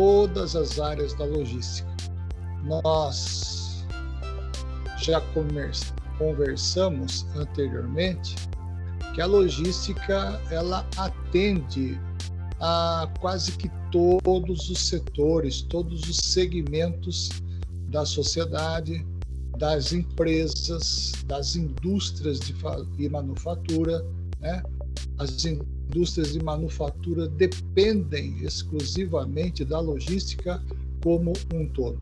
[0.00, 1.86] todas as áreas da logística.
[2.64, 3.84] Nós
[4.96, 5.20] já
[6.16, 8.34] conversamos anteriormente
[9.14, 12.00] que a logística ela atende
[12.60, 17.28] a quase que todos os setores, todos os segmentos
[17.90, 19.06] da sociedade,
[19.58, 22.54] das empresas, das indústrias de
[22.96, 24.02] e manufatura,
[24.40, 24.62] né?
[25.18, 30.62] As indústrias de manufatura dependem exclusivamente da logística
[31.02, 32.00] como um todo.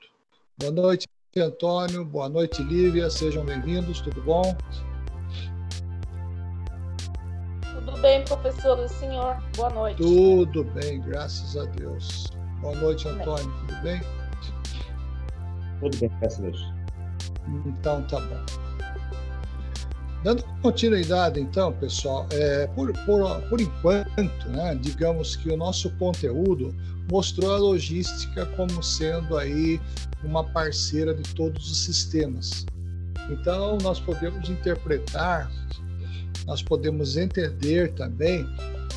[0.59, 2.05] Boa noite, Antônio.
[2.05, 3.09] Boa noite, Lívia.
[3.09, 4.01] Sejam bem-vindos.
[4.03, 4.57] Tudo bom?
[7.63, 8.79] Tudo bem, professor?
[8.79, 9.43] O senhor?
[9.57, 9.97] Boa noite.
[9.97, 12.27] Tudo bem, graças a Deus.
[12.61, 13.51] Boa noite, Antônio.
[13.67, 14.01] Tudo bem?
[15.81, 16.73] Tudo bem, graças a Deus.
[17.67, 18.68] Então, tá bom.
[20.25, 26.75] Dando continuidade, então, pessoal, é, por, por, por enquanto, né, digamos que o nosso conteúdo
[27.11, 29.81] mostrou a logística como sendo aí
[30.25, 32.67] uma parceira de todos os sistemas.
[33.31, 35.51] Então, nós podemos interpretar,
[36.47, 38.45] nós podemos entender também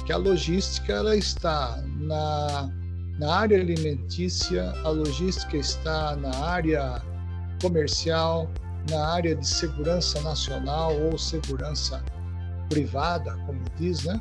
[0.05, 2.71] que a logística ela está na,
[3.19, 7.01] na área alimentícia, a logística está na área
[7.61, 8.49] comercial,
[8.89, 12.03] na área de segurança nacional ou segurança
[12.69, 14.19] privada, como diz, né?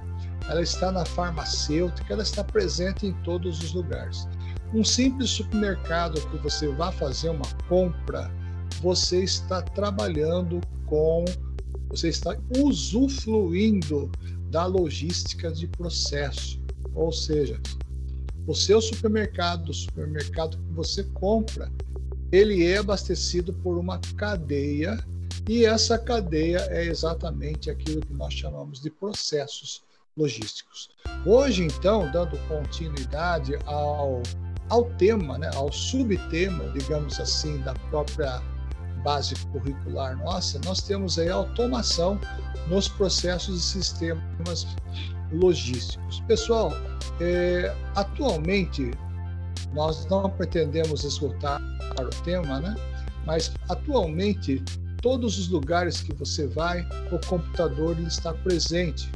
[0.48, 4.26] Ela está na farmacêutica, ela está presente em todos os lugares.
[4.74, 8.30] Um simples supermercado que você vá fazer uma compra,
[8.80, 11.24] você está trabalhando com,
[11.88, 14.10] você está usufruindo
[14.50, 16.60] da logística de processo.
[16.94, 17.60] Ou seja,
[18.46, 21.70] o seu supermercado, o supermercado que você compra,
[22.32, 24.98] ele é abastecido por uma cadeia
[25.48, 29.82] e essa cadeia é exatamente aquilo que nós chamamos de processos
[30.16, 30.90] logísticos.
[31.26, 34.22] Hoje, então, dando continuidade ao,
[34.68, 38.40] ao tema, né, ao subtema, digamos assim, da própria
[39.02, 42.20] base curricular nossa, nós temos aí a automação
[42.68, 44.66] nos processos e sistemas
[45.32, 46.20] logísticos.
[46.28, 46.70] Pessoal,
[47.20, 48.90] é, atualmente
[49.72, 51.60] nós não pretendemos esgotar
[52.00, 52.74] o tema, né?
[53.26, 54.62] Mas atualmente
[55.02, 59.10] todos os lugares que você vai, o computador está presente.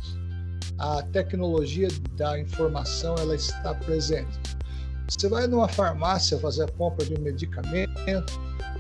[0.79, 4.39] A tecnologia da informação ela está presente.
[5.09, 7.93] Você vai numa farmácia fazer a compra de um medicamento,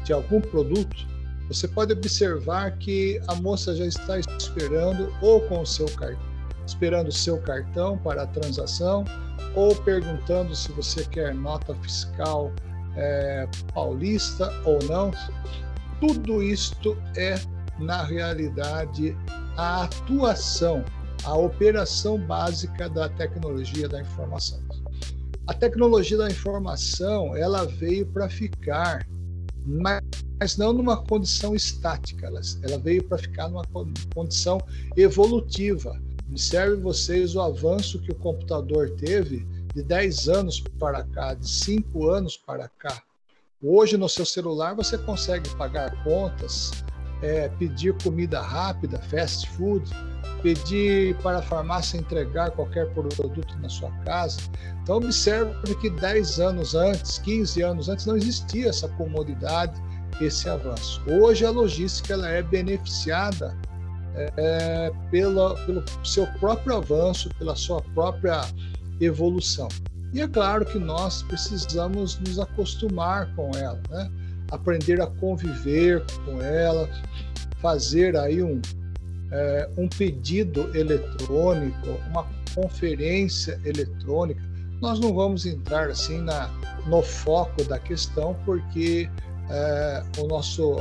[0.04, 1.06] de algum produto,
[1.48, 6.18] você pode observar que a moça já está esperando ou com o seu cartão,
[6.66, 9.04] esperando o seu cartão para a transação,
[9.54, 12.52] ou perguntando se você quer nota fiscal
[12.96, 15.10] é, paulista ou não.
[16.00, 17.34] Tudo isto é,
[17.78, 19.16] na realidade,
[19.56, 20.84] a atuação,
[21.24, 24.60] a operação básica da tecnologia da informação.
[25.46, 29.06] A tecnologia da informação ela veio para ficar,
[29.66, 33.64] mas não numa condição estática, ela veio para ficar numa
[34.14, 34.58] condição
[34.96, 36.00] evolutiva.
[36.28, 42.08] Observe vocês o avanço que o computador teve de 10 anos para cá, de 5
[42.08, 43.02] anos para cá.
[43.62, 46.70] Hoje, no seu celular, você consegue pagar contas,
[47.22, 49.90] é, pedir comida rápida, fast food,
[50.42, 54.38] pedir para a farmácia entregar qualquer produto na sua casa.
[54.82, 59.80] Então, observe que 10 anos antes, 15 anos antes, não existia essa comodidade,
[60.20, 61.02] esse avanço.
[61.08, 63.56] Hoje, a logística ela é beneficiada
[64.14, 68.42] é, pela, pelo seu próprio avanço, pela sua própria
[69.00, 69.68] evolução.
[70.12, 74.10] E é claro que nós precisamos nos acostumar com ela, né?
[74.50, 76.88] aprender a conviver com ela,
[77.60, 78.60] fazer aí um,
[79.32, 84.40] é, um pedido eletrônico, uma conferência eletrônica.
[84.80, 86.48] Nós não vamos entrar assim na,
[86.86, 89.10] no foco da questão, porque
[89.50, 90.76] é, o nosso,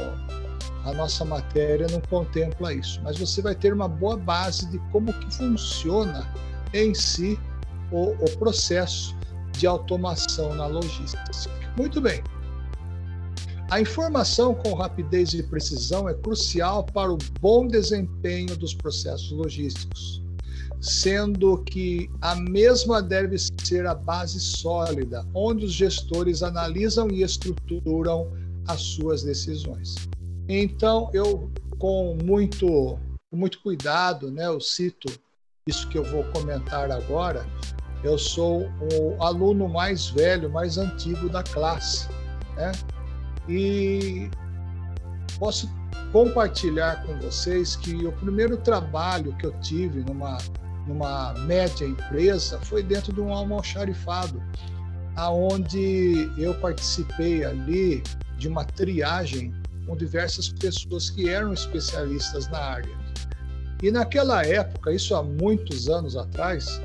[0.83, 2.99] a nossa matéria não contempla isso.
[3.03, 6.27] Mas você vai ter uma boa base de como que funciona
[6.73, 7.39] em si
[7.91, 9.15] o, o processo
[9.57, 11.23] de automação na logística.
[11.77, 12.21] Muito bem.
[13.69, 20.21] A informação com rapidez e precisão é crucial para o bom desempenho dos processos logísticos,
[20.79, 28.31] sendo que a mesma deve ser a base sólida, onde os gestores analisam e estruturam
[28.67, 29.95] as suas decisões.
[30.47, 32.99] Então, eu, com muito,
[33.29, 35.11] com muito cuidado, né, eu cito
[35.65, 37.45] isso que eu vou comentar agora,
[38.03, 42.09] eu sou o aluno mais velho, mais antigo da classe,
[42.55, 42.71] né?
[43.47, 44.29] E
[45.39, 45.69] posso
[46.11, 50.37] compartilhar com vocês que o primeiro trabalho que eu tive numa,
[50.85, 54.41] numa média empresa foi dentro de um almoxarifado.
[55.15, 58.03] aonde eu participei ali
[58.37, 59.53] de uma triagem
[59.85, 63.03] com diversas pessoas que eram especialistas na área.
[63.81, 66.81] E naquela época, isso há muitos anos atrás,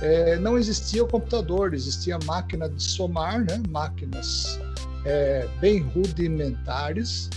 [0.00, 3.62] é, não existia o computador, existia máquina de somar, né?
[3.68, 4.58] máquinas
[5.04, 7.30] é, bem rudimentares,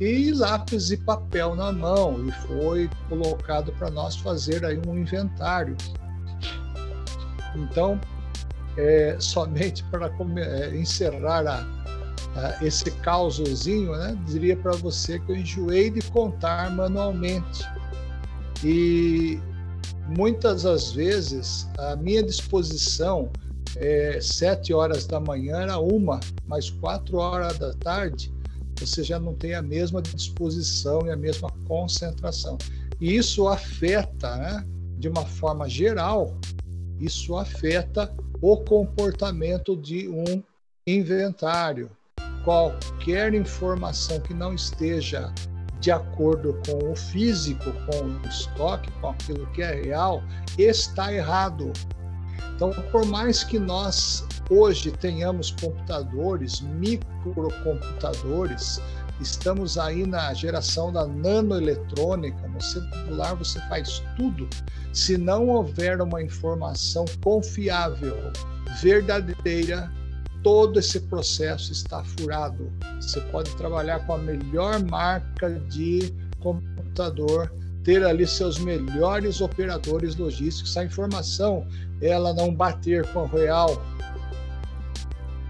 [0.00, 5.76] e lápis e papel na mão, e foi colocado para nós fazer aí um inventário.
[7.54, 8.00] Então,
[8.76, 11.77] é, somente para é, encerrar a,
[12.62, 17.64] esse causozinho, né, diria para você que eu enjoei de contar manualmente.
[18.64, 19.38] E
[20.08, 23.30] muitas das vezes a minha disposição
[23.76, 28.32] é, sete horas da manhã era uma, mas quatro horas da tarde
[28.80, 32.56] você já não tem a mesma disposição e a mesma concentração.
[33.00, 34.64] E isso afeta, né,
[34.98, 36.36] de uma forma geral,
[37.00, 40.42] isso afeta o comportamento de um
[40.86, 41.90] inventário.
[42.48, 45.30] Qualquer informação que não esteja
[45.80, 50.22] de acordo com o físico, com o estoque, com aquilo que é real,
[50.56, 51.70] está errado.
[52.54, 58.80] Então, por mais que nós hoje tenhamos computadores, microcomputadores,
[59.20, 64.48] estamos aí na geração da nanoeletrônica, no celular você faz tudo.
[64.94, 68.16] Se não houver uma informação confiável,
[68.80, 69.92] verdadeira,
[70.42, 72.72] todo esse processo está furado.
[73.00, 77.52] Você pode trabalhar com a melhor marca de computador,
[77.84, 81.66] ter ali seus melhores operadores logísticos, a informação
[82.00, 83.82] ela não bater com o real,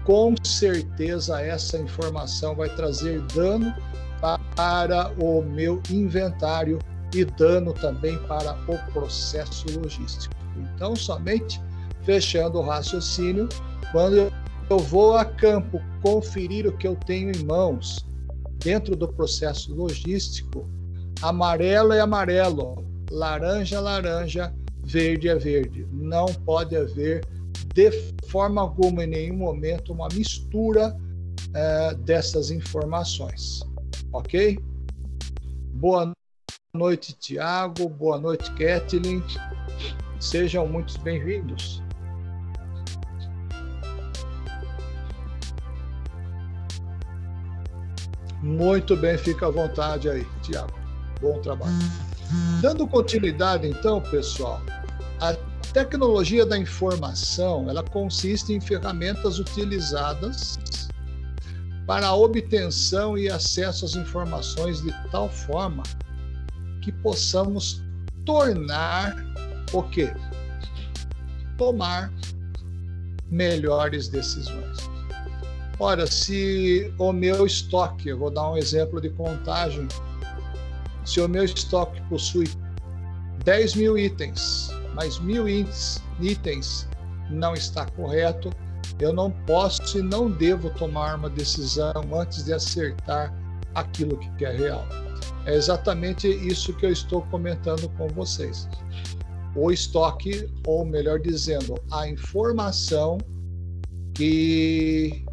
[0.03, 3.73] com certeza essa informação vai trazer dano
[4.55, 6.79] para o meu inventário
[7.13, 10.33] e dano também para o processo logístico.
[10.57, 11.61] Então, somente
[12.03, 13.47] fechando o raciocínio,
[13.91, 14.31] quando
[14.69, 18.05] eu vou a campo conferir o que eu tenho em mãos
[18.59, 20.69] dentro do processo logístico,
[21.21, 25.87] amarelo é amarelo, laranja é laranja, verde é verde.
[25.91, 27.25] Não pode haver
[27.73, 27.91] de
[28.27, 30.95] forma alguma, em nenhum momento, uma mistura
[31.53, 33.61] é, dessas informações.
[34.11, 34.59] Ok?
[35.73, 36.11] Boa
[36.73, 37.87] noite, Tiago.
[37.89, 39.23] Boa noite, Kathleen.
[40.19, 41.81] Sejam muito bem-vindos.
[48.41, 50.73] Muito bem, fica à vontade aí, Tiago.
[51.21, 51.73] Bom trabalho.
[52.61, 54.61] Dando continuidade, então, pessoal,
[55.19, 55.33] a
[55.73, 60.57] tecnologia da informação ela consiste em ferramentas utilizadas
[61.85, 65.83] para a obtenção e acesso às informações de tal forma
[66.81, 67.83] que possamos
[68.25, 69.15] tornar
[69.73, 70.13] o quê?
[71.57, 72.11] Tomar
[73.29, 74.88] melhores decisões.
[75.79, 79.87] Ora, se o meu estoque, eu vou dar um exemplo de contagem,
[81.05, 82.49] se o meu estoque possui
[83.45, 86.87] 10 mil itens mas mil itens
[87.29, 88.49] não está correto,
[88.99, 93.33] eu não posso e não devo tomar uma decisão antes de acertar
[93.75, 94.85] aquilo que é real.
[95.45, 98.67] É exatamente isso que eu estou comentando com vocês.
[99.55, 103.17] O estoque, ou melhor dizendo, a informação
[104.13, 105.23] que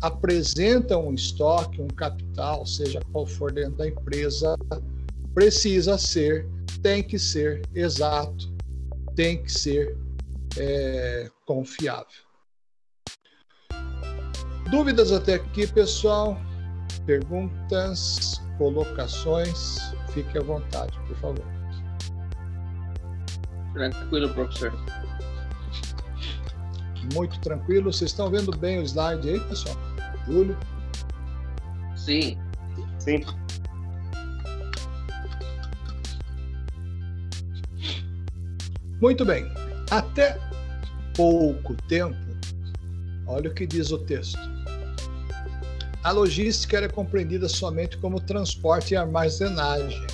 [0.00, 4.56] apresenta um estoque, um capital, seja qual for dentro da empresa,
[5.34, 6.48] precisa ser
[6.82, 8.52] tem que ser exato,
[9.14, 9.96] tem que ser
[10.56, 12.06] é, confiável.
[14.70, 16.38] Dúvidas até aqui, pessoal?
[17.06, 19.78] Perguntas, colocações?
[20.12, 21.46] Fique à vontade, por favor.
[23.72, 24.72] Tranquilo, professor.
[27.14, 27.92] Muito tranquilo.
[27.92, 29.76] Vocês estão vendo bem o slide aí, pessoal?
[30.26, 30.56] Júlio?
[31.96, 32.38] Sim.
[32.98, 33.24] Sim.
[39.00, 39.46] Muito bem.
[39.90, 40.38] Até
[41.14, 42.16] pouco tempo,
[43.26, 44.38] olha o que diz o texto.
[46.02, 50.06] A logística era compreendida somente como transporte e armazenagem.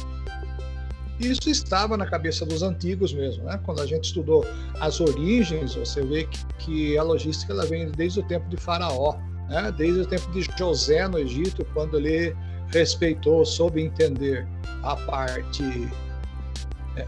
[1.18, 3.60] Isso estava na cabeça dos antigos mesmo, né?
[3.64, 4.44] Quando a gente estudou
[4.80, 9.16] as origens, você vê que, que a logística ela vem desde o tempo de Faraó,
[9.48, 9.72] né?
[9.76, 12.34] Desde o tempo de José no Egito, quando ele
[12.72, 14.46] respeitou, soube entender
[14.82, 15.62] a parte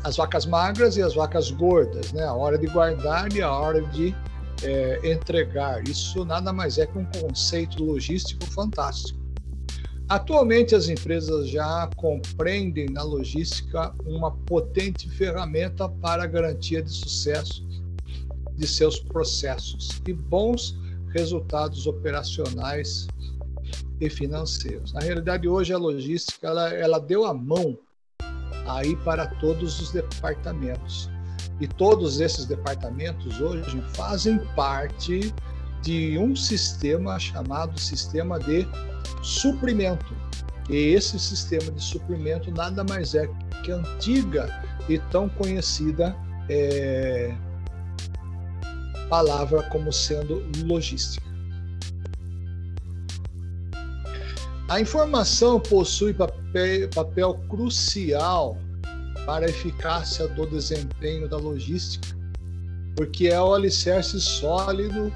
[0.03, 2.25] as vacas magras e as vacas gordas, né?
[2.25, 4.15] a hora de guardar e a hora de
[4.63, 5.87] é, entregar.
[5.87, 9.25] Isso nada mais é que um conceito logístico fantástico.
[10.09, 17.67] Atualmente, as empresas já compreendem na logística uma potente ferramenta para a garantia de sucesso
[18.55, 20.79] de seus processos e bons
[21.13, 23.09] resultados operacionais
[24.01, 24.93] e financeiros.
[24.93, 27.77] Na realidade, hoje a logística ela, ela deu a mão
[28.67, 31.11] aí para todos os departamentos.
[31.61, 35.35] E todos esses departamentos hoje fazem parte
[35.83, 38.67] de um sistema chamado sistema de
[39.26, 40.14] suprimento.
[40.71, 43.28] E esse sistema de suprimento nada mais é
[43.64, 44.49] que a antiga
[44.88, 46.16] e tão conhecida
[46.49, 47.35] é,
[49.09, 51.26] palavra como sendo logística.
[54.68, 58.59] A informação possui papel, papel crucial
[59.25, 62.16] para a eficácia do desempenho da logística,
[62.97, 65.12] porque é o alicerce sólido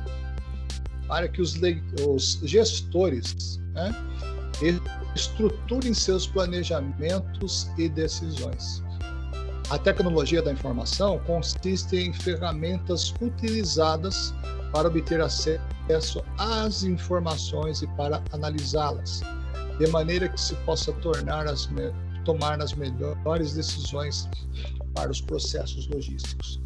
[1.09, 1.59] para que os,
[2.07, 3.95] os gestores né,
[5.15, 8.83] estruturem seus planejamentos e decisões.
[9.71, 14.35] A tecnologia da informação consiste em ferramentas utilizadas
[14.73, 19.21] para obter acesso às informações e para analisá-las
[19.79, 21.69] de maneira que se possa tornar as,
[22.25, 24.29] tomar as melhores decisões
[24.95, 26.61] para os processos logísticos.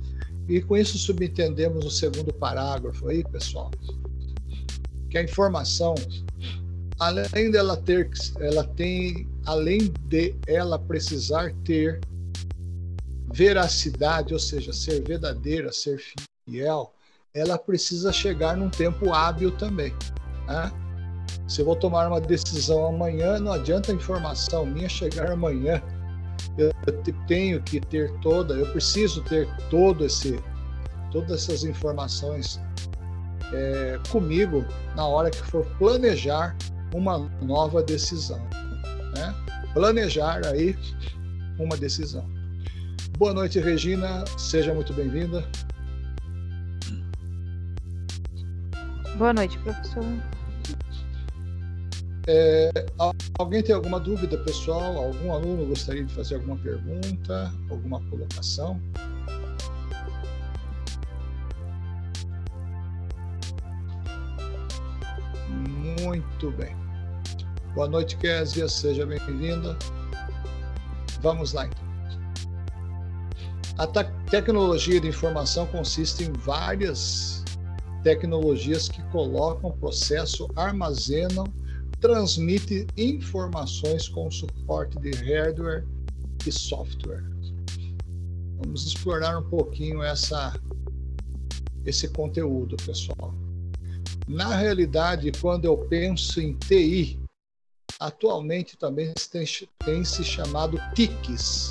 [0.48, 3.70] E com isso subentendemos o segundo parágrafo aí, pessoal,
[5.08, 5.94] que a informação,
[6.98, 12.00] além dela ter, ela tem, além de ela precisar ter
[13.32, 16.00] veracidade, ou seja, ser verdadeira, ser
[16.46, 16.92] fiel,
[17.34, 19.92] ela precisa chegar num tempo hábil também.
[20.46, 20.72] Né?
[21.48, 25.82] Se eu vou tomar uma decisão amanhã, não adianta a informação minha chegar amanhã.
[26.56, 26.72] Eu
[27.26, 30.38] tenho que ter toda, eu preciso ter todo esse,
[31.10, 32.60] todas essas informações
[33.52, 36.56] é, comigo na hora que for planejar
[36.94, 38.40] uma nova decisão.
[39.16, 39.34] Né?
[39.74, 40.78] Planejar aí
[41.58, 42.24] uma decisão.
[43.18, 44.24] Boa noite, Regina.
[44.38, 45.44] Seja muito bem-vinda.
[49.18, 50.04] Boa noite, professor.
[52.26, 52.70] É,
[53.38, 54.96] alguém tem alguma dúvida, pessoal?
[54.96, 58.80] Algum aluno gostaria de fazer alguma pergunta, alguma colocação?
[66.04, 66.76] Muito bem.
[67.74, 68.68] Boa noite, Késia.
[68.68, 69.74] Seja bem-vinda.
[71.22, 71.82] Vamos lá, então.
[73.78, 73.86] A
[74.30, 77.42] tecnologia de informação consiste em várias
[78.02, 81.46] tecnologias que colocam processo, armazenam
[82.02, 85.86] transmite informações com suporte de hardware
[86.46, 87.24] e software.
[88.58, 90.52] Vamos explorar um pouquinho essa,
[91.86, 93.34] esse conteúdo, pessoal.
[94.26, 97.20] Na realidade, quando eu penso em TI,
[98.00, 99.44] atualmente também tem,
[99.84, 101.70] tem se chamado TICs,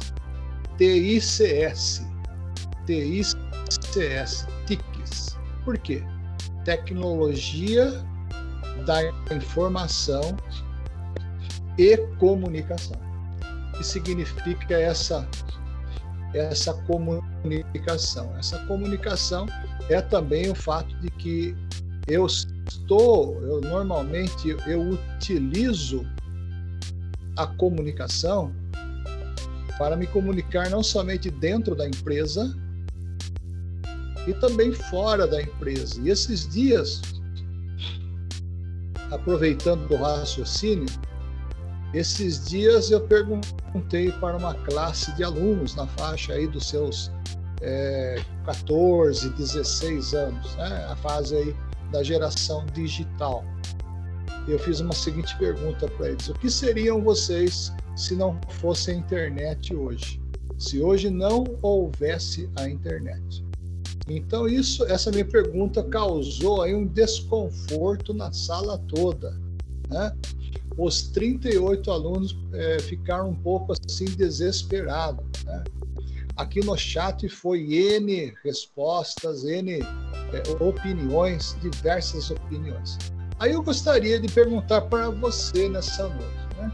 [0.77, 2.05] TICS,
[2.85, 5.37] TICS, TICs.
[5.65, 6.03] Por quê?
[6.63, 7.91] Tecnologia
[8.85, 9.01] da
[9.33, 10.37] informação
[11.77, 13.01] e comunicação.
[13.75, 15.27] Que significa essa
[16.35, 18.35] essa comunicação?
[18.37, 19.45] Essa comunicação
[19.89, 21.55] é também o fato de que
[22.07, 26.05] eu estou, eu normalmente eu utilizo
[27.37, 28.53] a comunicação
[29.77, 32.55] para me comunicar não somente dentro da empresa
[34.27, 35.99] e também fora da empresa.
[36.01, 37.01] E esses dias
[39.11, 40.87] aproveitando do raciocínio,
[41.93, 47.11] esses dias eu perguntei para uma classe de alunos na faixa aí dos seus
[47.61, 50.87] é, 14, 16 anos, né?
[50.89, 51.55] a fase aí
[51.93, 53.45] da geração digital.
[54.47, 58.93] Eu fiz uma seguinte pergunta para eles: o que seriam vocês se não fosse a
[58.95, 60.19] internet hoje?
[60.57, 63.45] Se hoje não houvesse a internet?
[64.07, 69.39] Então isso, essa minha pergunta causou aí um desconforto na sala toda,
[69.87, 70.11] né?
[70.77, 75.63] Os 38 alunos é, ficaram um pouco assim desesperados, né?
[76.35, 82.97] Aqui no chat foi N respostas, N é, opiniões, diversas opiniões.
[83.39, 86.71] Aí eu gostaria de perguntar para você nessa noite, né?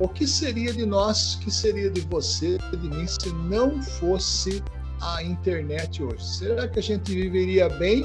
[0.00, 4.62] O que seria de nós, o que seria de você, de mim, se não fosse
[5.00, 6.24] a internet hoje?
[6.24, 8.02] Será que a gente viveria bem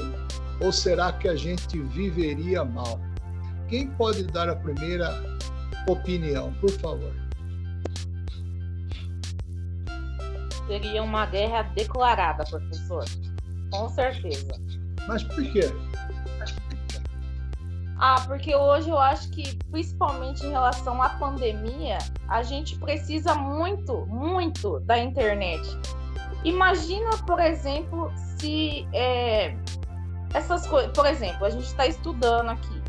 [0.60, 3.00] ou será que a gente viveria mal?
[3.68, 5.10] Quem pode dar a primeira
[5.88, 7.25] opinião, por favor?
[10.66, 13.04] Seria uma guerra declarada, professor.
[13.70, 14.52] Com certeza.
[15.06, 15.72] Mas por quê?
[17.98, 21.96] Ah, porque hoje eu acho que, principalmente em relação à pandemia,
[22.28, 25.62] a gente precisa muito, muito da internet.
[26.44, 29.56] Imagina, por exemplo, se é,
[30.34, 32.82] essas coisas, por exemplo, a gente está estudando aqui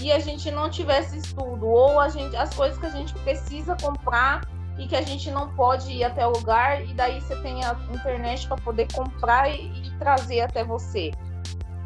[0.00, 3.76] e a gente não tivesse estudo, ou a gente, as coisas que a gente precisa
[3.80, 4.40] comprar
[4.78, 7.72] e que a gente não pode ir até o lugar, e daí você tem a
[7.92, 11.10] internet para poder comprar e, e, trazer até você.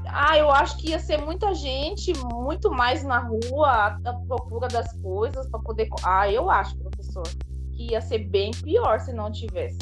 [0.09, 4.91] Ah, eu acho que ia ser muita gente, muito mais na rua, à procura das
[5.01, 5.89] coisas para poder.
[6.05, 7.27] Ah, eu acho, professor,
[7.73, 9.79] que ia ser bem pior se não tivesse.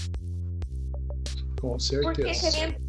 [1.60, 2.12] Com certeza.
[2.12, 2.84] Porque querendo,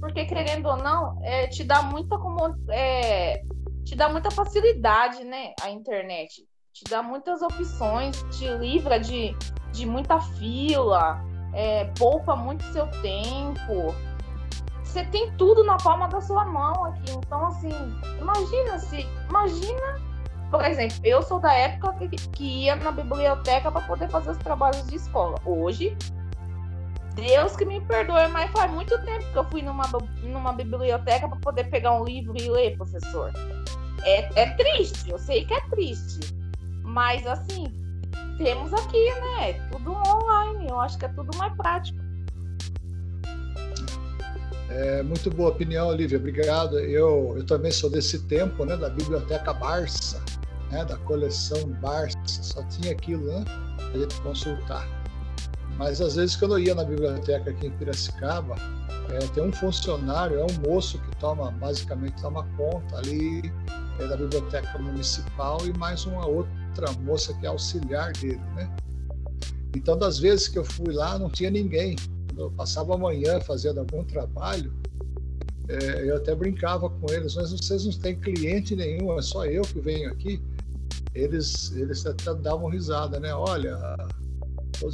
[0.00, 2.56] porque, querendo ou não, é, te dá muita como.
[2.70, 3.42] É,
[3.84, 5.52] te dá muita facilidade, né?
[5.62, 6.46] A internet.
[6.72, 9.36] Te dá muitas opções, te livra de,
[9.72, 11.22] de muita fila,
[11.52, 13.94] é, poupa muito seu tempo.
[14.82, 17.12] Você tem tudo na palma da sua mão aqui.
[17.12, 17.70] Então, assim,
[18.20, 19.06] imagina se.
[19.28, 20.00] Imagina,
[20.50, 24.38] por exemplo, eu sou da época que, que ia na biblioteca para poder fazer os
[24.38, 25.36] trabalhos de escola.
[25.44, 25.96] Hoje,
[27.14, 29.84] Deus que me perdoe, mas faz muito tempo que eu fui numa,
[30.22, 33.32] numa biblioteca para poder pegar um livro e ler, professor.
[34.02, 36.34] É, é triste, eu sei que é triste.
[36.82, 37.72] Mas assim,
[38.42, 39.52] temos aqui, né?
[39.70, 40.66] Tudo online.
[40.68, 41.98] Eu acho que é tudo mais prático.
[44.70, 46.16] É, muito boa opinião, Olivia.
[46.16, 46.78] Obrigado.
[46.78, 48.76] Eu, eu também sou desse tempo, né?
[48.78, 50.22] Da Biblioteca Barça,
[50.70, 50.84] né?
[50.86, 52.16] Da coleção Barça.
[52.24, 53.44] Só tinha aquilo, né?
[53.92, 54.88] A gente consultar.
[55.76, 58.54] Mas às vezes quando eu ia na biblioteca aqui em Piracicaba,
[59.10, 63.52] é, tem um funcionário, é um moço que toma, basicamente toma conta ali
[63.98, 66.59] é, da biblioteca municipal e mais uma outra
[67.00, 68.70] moça que é auxiliar dele, né?
[69.76, 71.96] Então, das vezes que eu fui lá, não tinha ninguém.
[72.28, 74.72] Quando eu passava a manhã fazendo algum trabalho,
[75.68, 79.62] é, eu até brincava com eles, mas vocês não têm cliente nenhum, é só eu
[79.62, 80.42] que venho aqui.
[81.14, 83.32] Eles, eles até davam risada, né?
[83.32, 83.78] Olha,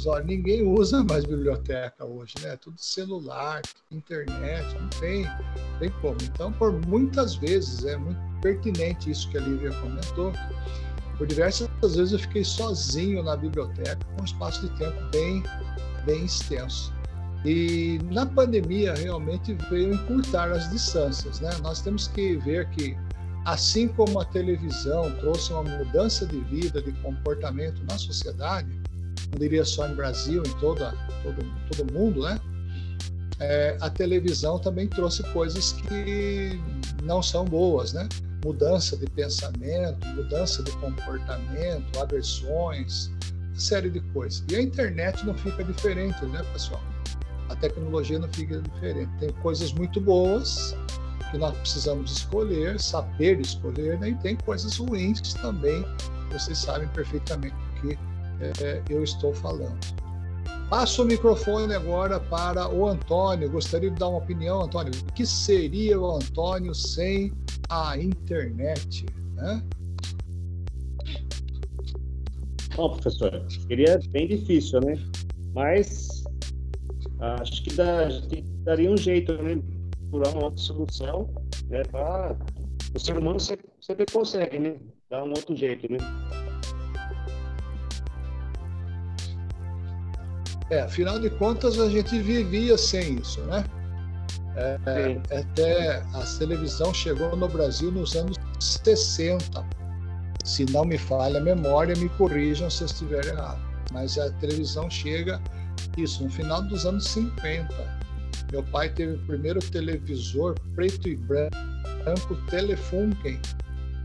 [0.05, 2.55] olha, ninguém usa mais biblioteca hoje, né?
[2.57, 5.25] Tudo celular, internet, não tem,
[5.79, 6.17] tem como.
[6.23, 10.31] Então, por muitas vezes, é muito pertinente isso que a Lívia comentou.
[11.17, 15.43] Por diversas vezes eu fiquei sozinho na biblioteca, um espaço de tempo bem,
[16.05, 16.93] bem extenso.
[17.43, 21.49] E na pandemia realmente veio encurtar as distâncias, né?
[21.61, 22.97] Nós temos que ver que
[23.45, 28.69] assim como a televisão trouxe uma mudança de vida, de comportamento na sociedade,
[29.31, 30.91] não diria só em Brasil, em toda,
[31.23, 32.39] todo, todo mundo, né?
[33.39, 36.59] É, a televisão também trouxe coisas que
[37.03, 38.07] não são boas, né?
[38.47, 43.11] Mudança de pensamento, mudança de comportamento, aversões,
[43.49, 44.43] uma série de coisas.
[44.49, 46.81] E a internet não fica diferente, né, pessoal?
[47.49, 49.11] A tecnologia não fica diferente.
[49.19, 50.75] Tem coisas muito boas
[51.31, 54.09] que nós precisamos escolher, saber escolher, né?
[54.09, 55.83] e tem coisas ruins também
[56.31, 57.99] vocês sabem perfeitamente o que
[58.63, 59.77] é, eu estou falando.
[60.69, 63.49] Passo o microfone agora para o Antônio.
[63.49, 64.91] Gostaria de dar uma opinião, Antônio.
[65.09, 67.31] O que seria o Antônio sem
[67.69, 69.05] a internet?
[69.35, 69.63] Né?
[72.75, 74.99] Bom, professor, seria bem difícil, né?
[75.55, 76.23] Mas
[77.19, 78.09] acho que dá,
[78.63, 79.61] daria um jeito, né?
[80.09, 81.29] Procurar uma outra solução,
[81.69, 81.81] né?
[82.93, 84.75] O ser humano sempre, sempre consegue, né?
[85.09, 85.97] Dar um outro jeito, né?
[90.69, 93.63] É, afinal de contas, a gente vivia sem isso, né?
[94.55, 99.65] É, é, até a televisão chegou no Brasil nos anos 60.
[100.43, 103.61] Se não me falha a memória, me corrijam se eu estiver errado.
[103.93, 105.41] Mas a televisão chega,
[105.95, 107.67] isso, no final dos anos 50.
[108.51, 113.39] Meu pai teve o primeiro televisor preto e branco, Telefunken.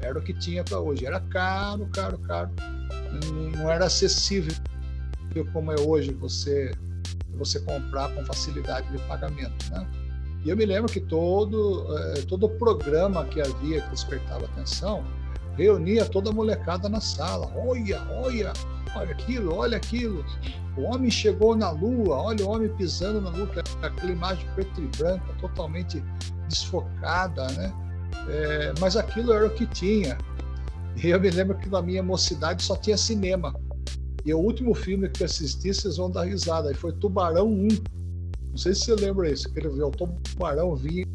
[0.00, 1.06] Era o que tinha para hoje.
[1.06, 2.50] Era caro, caro, caro.
[3.56, 4.54] Não era acessível
[5.52, 6.72] como é hoje você
[7.34, 9.86] você comprar com facilidade de pagamento, né?
[10.44, 15.04] E eu me lembro que todo eh, todo programa que havia que despertava atenção
[15.56, 17.50] reunia toda a molecada na sala.
[17.54, 18.52] Olha, olha,
[18.94, 20.24] olha aquilo, olha aquilo.
[20.76, 23.48] O homem chegou na lua, olha o homem pisando na lua,
[23.82, 26.02] aquela imagem preta e branca, totalmente
[26.48, 27.72] desfocada, né?
[28.28, 30.16] É, mas aquilo era o que tinha.
[31.02, 33.54] E eu me lembro que na minha mocidade só tinha cinema.
[34.24, 37.68] E o último filme que assisti, vocês vão dar risada, aí foi Tubarão 1.
[38.50, 41.06] Não sei se você lembra isso, que o tubarão vinha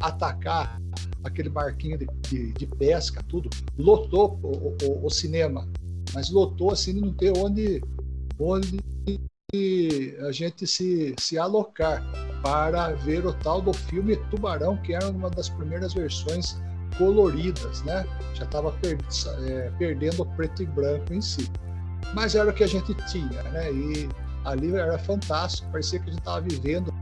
[0.00, 0.80] atacar
[1.24, 3.50] aquele barquinho de, de, de pesca, tudo.
[3.76, 5.66] Lotou o, o, o, cinema,
[6.14, 7.82] mas lotou assim, não ter onde,
[8.38, 8.78] onde
[10.26, 12.04] a gente se, se alocar
[12.42, 16.56] para ver o tal do filme Tubarão, que era uma das primeiras versões
[16.98, 18.04] coloridas, né?
[18.34, 18.98] Já estava per,
[19.48, 21.50] é, perdendo o preto e branco em si
[22.14, 23.72] mas era o que a gente tinha, né?
[23.72, 24.08] E
[24.44, 26.92] ali era fantástico, parecia que a gente estava vivendo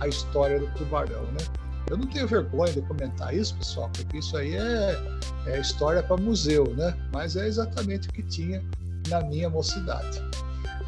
[0.00, 1.44] a história do tubarão, né?
[1.90, 4.98] Eu não tenho vergonha de comentar isso, pessoal, porque isso aí é,
[5.46, 6.96] é história para museu, né?
[7.12, 8.62] Mas é exatamente o que tinha
[9.08, 10.22] na minha mocidade.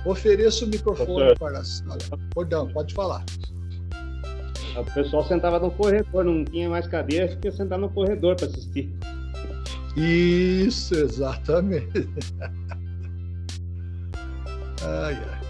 [0.04, 1.98] Ofereço o microfone para a sala.
[2.34, 3.24] Perdão, pode falar.
[4.76, 8.92] O pessoal sentava no corredor, não tinha mais cadeira, fica sentar no corredor para assistir.
[9.96, 12.08] Isso, exatamente.
[14.84, 15.44] ai, ai.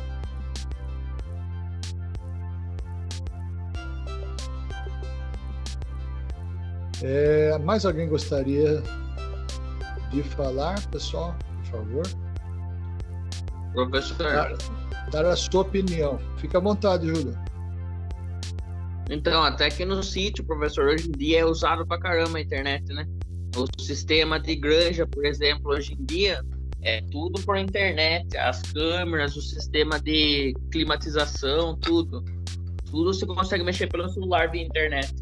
[7.03, 8.83] É, mais alguém gostaria
[10.11, 12.07] de falar, pessoal, por favor?
[13.75, 14.17] Professor.
[14.17, 14.57] Dar,
[15.11, 16.19] dar a sua opinião.
[16.39, 17.37] Fica à vontade, Júlio.
[19.11, 22.85] Então, até que no sítio, professor, hoje em dia é usado pra caramba a internet,
[22.95, 23.07] né?
[23.55, 26.43] O sistema de granja, por exemplo, hoje em dia
[26.85, 32.23] é tudo por internet, as câmeras, o sistema de climatização, tudo.
[32.91, 35.13] Tudo você consegue mexer pelo celular via internet.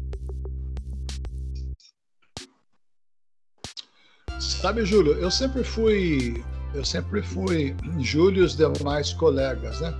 [4.39, 9.97] Sabe, Júlio, eu sempre fui, eu sempre fui Júlio e os demais colegas, né?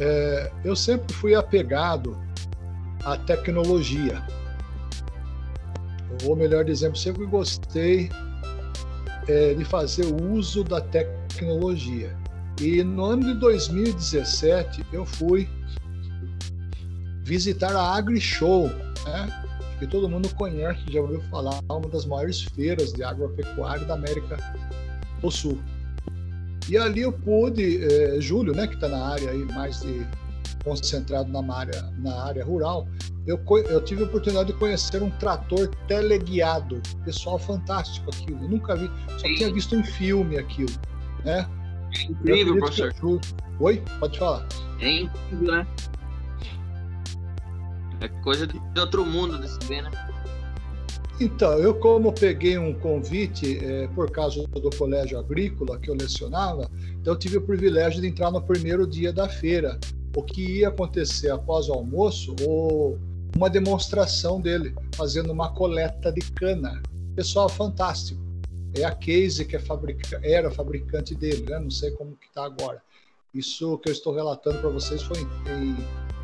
[0.00, 2.16] É, eu sempre fui apegado
[3.04, 4.24] à tecnologia.
[6.24, 8.08] Ou melhor dizendo, sempre gostei
[9.28, 12.16] é, de fazer uso da tecnologia.
[12.60, 15.48] E no ano de 2017 eu fui
[17.24, 18.68] visitar a AgriShow,
[19.04, 19.44] né?
[19.78, 24.36] que todo mundo conhece, já ouviu falar, uma das maiores feiras de agropecuária da América
[25.20, 25.58] do Sul.
[26.68, 30.06] E ali eu pude, é, Júlio, né, que está na área aí mais de,
[30.64, 32.88] concentrado na área, na área rural,
[33.26, 36.82] eu, eu tive a oportunidade de conhecer um trator teleguiado.
[37.04, 38.42] Pessoal, fantástico aquilo.
[38.42, 39.34] Eu nunca vi, só Sim.
[39.34, 40.72] tinha visto em filme aquilo,
[41.24, 41.48] né?
[41.96, 42.92] É incrível, professor.
[43.02, 43.20] Eu...
[43.60, 43.82] Oi?
[44.00, 44.46] Pode falar.
[44.80, 45.66] É incrível, né?
[48.00, 49.90] É coisa de outro mundo de se ver, né?
[51.20, 56.68] Então, eu como peguei um convite é, por causa do colégio agrícola que eu lecionava,
[57.00, 59.78] então eu tive o privilégio de entrar no primeiro dia da feira.
[60.16, 62.98] O que ia acontecer após o almoço, ou
[63.36, 66.82] uma demonstração dele, fazendo uma coleta de cana.
[67.16, 68.22] Pessoal, fantástico.
[68.76, 71.58] É a Case que é fabrica, era fabricante dele, né?
[71.58, 72.82] não sei como que está agora.
[73.32, 75.76] Isso que eu estou relatando para vocês foi em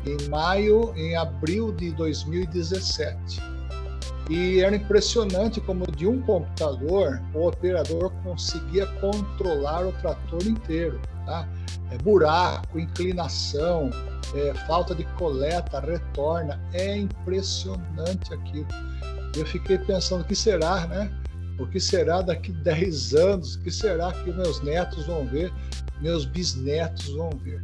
[0.05, 3.39] em maio, em abril de 2017.
[4.29, 11.47] E era impressionante como de um computador o operador conseguia controlar o trator inteiro, tá?
[11.91, 13.89] É buraco, inclinação,
[14.35, 18.67] é, falta de coleta, retorna, é impressionante aquilo.
[19.35, 21.11] Eu fiquei pensando o que será, né?
[21.59, 23.55] O que será daqui 10 anos?
[23.55, 25.51] O que será que meus netos vão ver?
[26.01, 27.61] Meus bisnetos vão ver?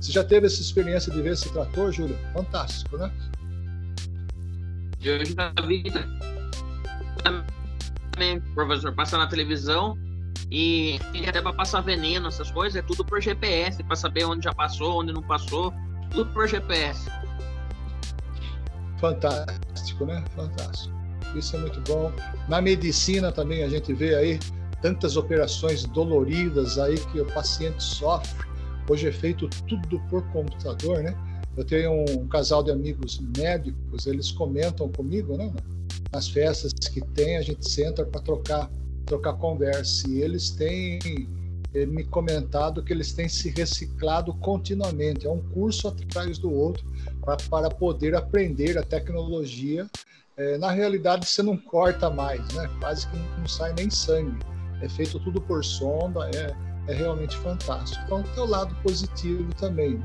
[0.00, 2.16] Você já teve essa experiência de ver esse trator, Júlio?
[2.32, 3.10] Fantástico, né?
[5.02, 5.84] Eu já vi
[8.12, 9.96] também, professor, passar na televisão
[10.50, 14.54] e até para passar veneno, essas coisas, é tudo por GPS, para saber onde já
[14.54, 15.72] passou, onde não passou,
[16.10, 17.10] tudo por GPS.
[18.98, 20.24] Fantástico, né?
[20.34, 20.94] Fantástico.
[21.36, 22.12] Isso é muito bom.
[22.48, 24.40] Na medicina também a gente vê aí
[24.80, 28.48] tantas operações doloridas aí que o paciente sofre
[28.88, 31.14] Hoje é feito tudo por computador, né?
[31.54, 35.52] Eu tenho um casal de amigos médicos, eles comentam comigo, né?
[36.10, 38.70] Nas festas que tem, a gente senta para trocar,
[39.08, 40.08] trocar conversa.
[40.08, 40.98] E eles têm
[41.74, 45.26] eh, me comentado que eles têm se reciclado continuamente.
[45.26, 46.84] É um curso atrás do outro
[47.50, 49.86] para poder aprender a tecnologia.
[50.36, 52.70] É, na realidade, você não corta mais, né?
[52.78, 54.38] Quase que não sai nem sangue.
[54.80, 56.54] É feito tudo por sonda, é,
[56.86, 58.00] é realmente fantástico.
[58.04, 60.00] Então tem o lado positivo também.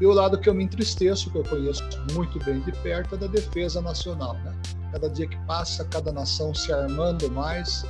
[0.00, 1.82] E o lado que eu me entristeço, que eu conheço
[2.12, 4.34] muito bem de perto, é da defesa nacional.
[4.44, 4.54] Né?
[4.92, 7.84] Cada dia que passa, cada nação se armando mais,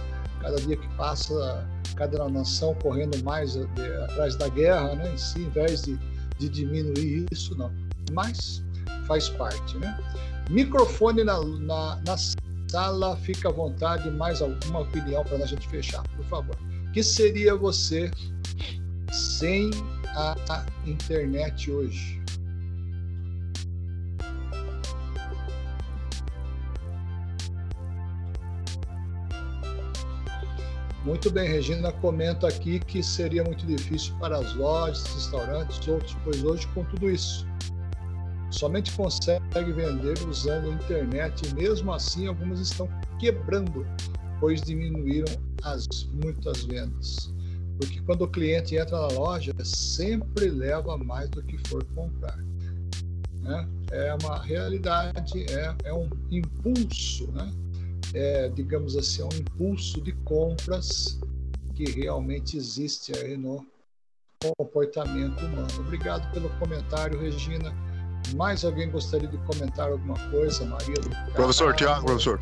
[0.46, 3.62] cada dia que passa, cada nação correndo mais de,
[4.04, 5.12] atrás da guerra, né?
[5.12, 5.98] em si, em vez de,
[6.38, 7.72] de diminuir isso, não.
[8.12, 8.62] Mas
[9.06, 9.76] faz parte.
[9.78, 9.98] Né?
[10.50, 12.16] Microfone na, na, na
[12.70, 14.09] sala, fica à vontade.
[14.11, 16.56] Mais alguma opinião para a gente fechar, por favor
[16.96, 18.11] que seria você
[19.12, 19.70] sem
[20.14, 22.22] a internet hoje?
[31.07, 36.42] Muito bem, Regina comenta aqui que seria muito difícil para as lojas, restaurantes, outros, pois
[36.42, 37.47] hoje com tudo isso
[38.51, 42.88] somente consegue vender usando a internet e mesmo assim algumas estão
[43.21, 43.87] quebrando
[44.40, 45.87] pois diminuíram as
[46.25, 47.33] muitas vendas.
[47.79, 52.37] Porque quando o cliente entra na loja, sempre leva mais do que for comprar.
[53.42, 53.69] Né?
[53.92, 57.49] é uma realidade, é, é um impulso, né?
[58.14, 61.19] É, digamos assim, é um impulso de compras
[61.75, 63.66] que realmente existe aí no
[64.57, 65.69] comportamento humano.
[65.79, 67.75] Obrigado pelo comentário, Regina.
[68.35, 70.64] Mais alguém gostaria de comentar alguma coisa?
[70.64, 70.95] Maria
[71.35, 72.40] Professor Tiago, professor.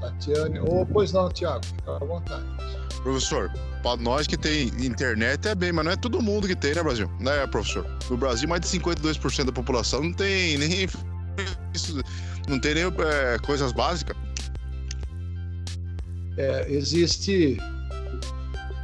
[0.00, 0.60] Tatiane.
[0.60, 2.44] Ou, oh, pois não, Tiago, fica à vontade.
[3.02, 3.50] Professor,
[3.82, 6.82] para nós que tem internet é bem, mas não é todo mundo que tem, né,
[6.82, 7.10] Brasil?
[7.20, 7.86] Né, professor?
[8.10, 10.86] No Brasil, mais de 52% da população não tem nem
[12.48, 14.16] não tem nem é, coisas básicas.
[16.36, 17.56] É, existe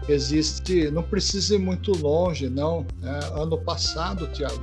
[0.08, 4.62] existe não precisa ir muito longe não é, ano passado Tiago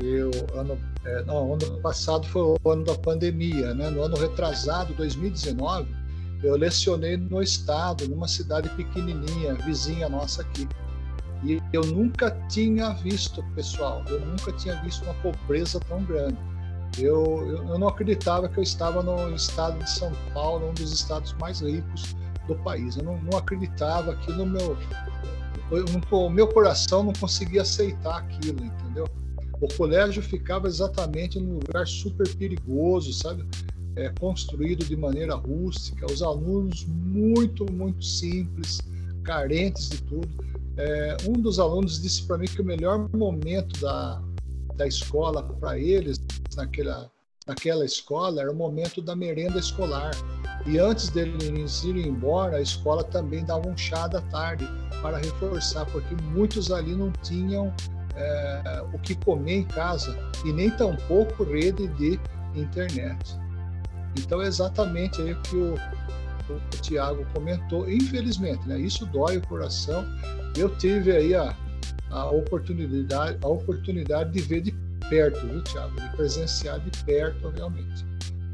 [0.00, 4.94] eu ano é, não ano passado foi o ano da pandemia né no ano retrasado
[4.94, 5.98] 2019
[6.42, 10.68] eu lecionei no estado, numa cidade pequenininha, vizinha nossa aqui.
[11.44, 16.38] E eu nunca tinha visto, pessoal, eu nunca tinha visto uma pobreza tão grande.
[17.00, 21.32] Eu, eu, não acreditava que eu estava no estado de São Paulo, um dos estados
[21.34, 22.96] mais ricos do país.
[22.96, 24.76] Eu não, não acreditava que no meu,
[26.10, 29.06] o meu coração não conseguia aceitar aquilo, entendeu?
[29.60, 33.44] O colégio ficava exatamente num lugar super perigoso, sabe?
[33.98, 38.80] é, construído de maneira rústica, os alunos muito, muito simples,
[39.24, 40.28] carentes de tudo.
[40.76, 44.22] É, um dos alunos disse para mim que o melhor momento da,
[44.78, 46.18] da escola para eles,
[46.56, 47.10] naquela,
[47.46, 50.12] naquela escola, era o momento da merenda escolar.
[50.64, 54.66] E antes deles irem embora, a escola também dava um chá da tarde
[55.02, 57.74] para reforçar, porque muitos ali não tinham
[58.14, 62.18] é, o que comer em casa e nem tampouco rede de
[62.54, 63.36] internet.
[64.18, 67.88] Então é exatamente aí que o, o Tiago comentou.
[67.90, 68.78] Infelizmente, né?
[68.78, 70.04] Isso dói o coração.
[70.56, 71.54] Eu tive aí a,
[72.10, 74.72] a oportunidade, a oportunidade de ver de
[75.08, 76.00] perto, viu, Tiago?
[76.00, 78.06] De presenciar de perto realmente.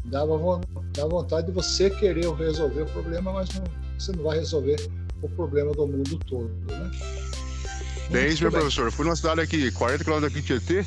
[0.04, 0.60] Dava,
[0.94, 3.64] dá vontade de você querer resolver o problema, mas não,
[3.98, 4.76] você não vai resolver
[5.22, 6.90] o problema do mundo todo, né?
[8.10, 8.86] Bem, isso, meu professor.
[8.86, 10.86] Eu fui numa cidade aqui, 40 quilômetros daqui de Tietê,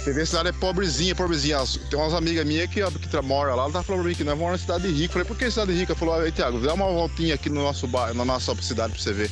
[0.00, 1.58] você vê a cidade é pobrezinha, pobrezinha.
[1.90, 4.38] Tem umas amigas minhas que, que moram lá, ela tá falando pra mim que nós
[4.38, 5.12] vamos na cidade rica.
[5.12, 5.94] Falei, por que cidade rica?
[5.94, 9.12] Falou, aí, Thiago, dá uma voltinha aqui no nosso bairro, na nossa cidade pra você
[9.12, 9.30] ver.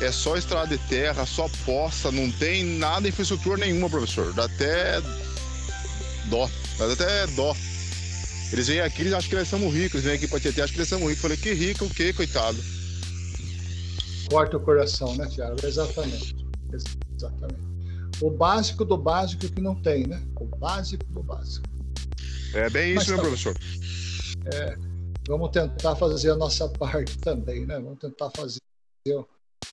[0.00, 4.32] É só estrada de terra, só poça, não tem nada, infraestrutura nenhuma, professor.
[4.32, 5.00] Dá até
[6.26, 6.50] dó.
[6.78, 7.54] Dá até dó.
[8.52, 10.74] Eles vêm aqui, eles acham que eles são ricos, eles vêm aqui pra Tietê, acham
[10.74, 11.22] que eles são ricos.
[11.22, 12.58] Falei, que rico o quê, coitado?
[14.30, 15.56] Corta o coração, né, Thiago?
[15.64, 16.34] Exatamente.
[16.72, 17.74] Exatamente
[18.20, 20.22] o básico do básico que não tem, né?
[20.40, 21.66] O básico do básico.
[22.54, 23.56] É bem isso, meu tá, professor?
[24.46, 24.76] É,
[25.26, 27.78] vamos tentar fazer a nossa parte também, né?
[27.78, 28.60] Vamos tentar fazer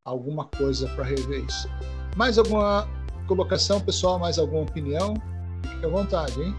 [0.05, 1.69] alguma coisa para rever isso.
[2.15, 2.87] Mais alguma
[3.27, 4.19] colocação, pessoal?
[4.19, 5.13] Mais alguma opinião?
[5.63, 6.55] Fique à vontade, hein?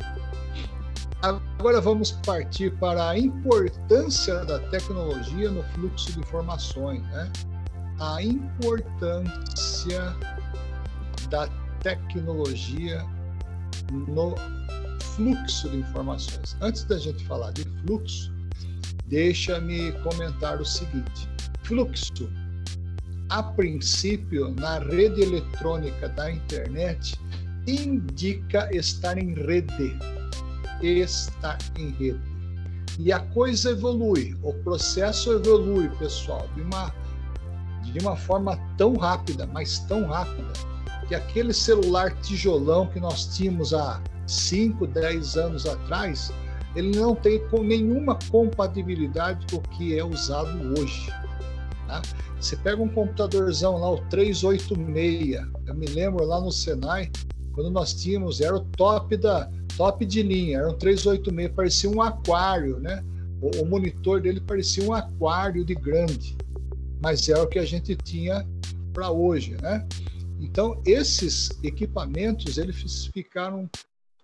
[1.23, 7.31] Agora vamos partir para a importância da tecnologia no fluxo de informações, né?
[8.01, 10.16] A importância
[11.31, 11.47] da
[11.81, 13.07] tecnologia
[13.92, 14.35] no
[15.14, 16.57] fluxo de informações.
[16.61, 18.33] Antes da gente falar de fluxo,
[19.07, 21.29] deixa-me comentar o seguinte:
[21.62, 22.29] fluxo,
[23.33, 27.18] a princípio, na rede eletrônica da internet,
[27.66, 29.97] indica estar em rede.
[30.83, 32.21] Estar em rede.
[32.99, 36.95] E a coisa evolui, o processo evolui, pessoal, de uma,
[37.85, 40.53] de uma forma tão rápida, mas tão rápida,
[41.09, 46.31] que aquele celular tijolão que nós tínhamos há 5, 10 anos atrás,
[46.77, 51.11] ele não tem com nenhuma compatibilidade com o que é usado hoje.
[51.92, 52.00] Tá?
[52.40, 57.11] Você pega um computadorzão lá, o 386, eu me lembro lá no Senai,
[57.52, 62.00] quando nós tínhamos, era o top da top de linha, era um 386, parecia um
[62.00, 63.05] aquário, né?
[63.42, 66.35] O, o monitor dele parecia um aquário de grande,
[67.02, 68.46] mas era o que a gente tinha
[68.94, 69.87] para hoje, né?
[70.40, 73.68] Então, esses equipamentos eles ficaram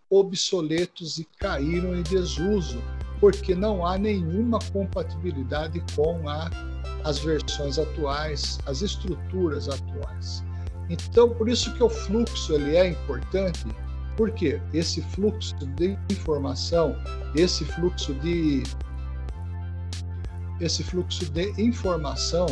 [0.08, 2.78] obsoletos e caíram em desuso,
[3.20, 6.50] porque não há nenhuma compatibilidade com a,
[7.04, 10.44] as versões atuais, as estruturas atuais.
[10.88, 13.66] Então, por isso que o fluxo ele é importante,
[14.16, 16.96] porque esse fluxo de informação,
[17.34, 18.62] esse fluxo de
[20.60, 22.46] esse fluxo de informação,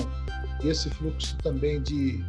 [0.62, 2.24] esse fluxo também de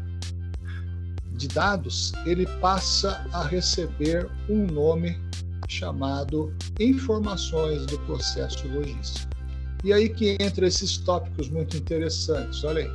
[1.38, 5.22] de dados, ele passa a receber um nome
[5.68, 9.36] chamado informações do processo logístico.
[9.84, 12.64] E aí que entra esses tópicos muito interessantes.
[12.64, 12.92] Olha aí.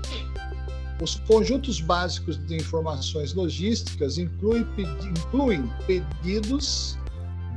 [1.00, 4.66] Os conjuntos básicos de informações logísticas incluem,
[5.04, 6.98] incluem pedidos,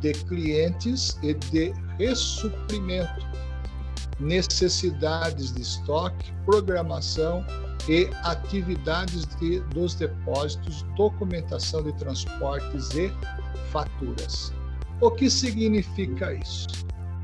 [0.01, 3.25] de clientes e de ressuprimento,
[4.19, 7.45] necessidades de estoque, programação
[7.88, 13.12] e atividades de, dos depósitos, documentação de transportes e
[13.71, 14.54] faturas.
[15.01, 16.67] O que significa isso?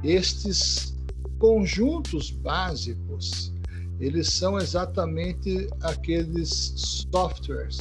[0.03, 0.95] Estes
[1.39, 3.53] conjuntos básicos,
[3.99, 6.73] eles são exatamente aqueles
[7.11, 7.79] softwares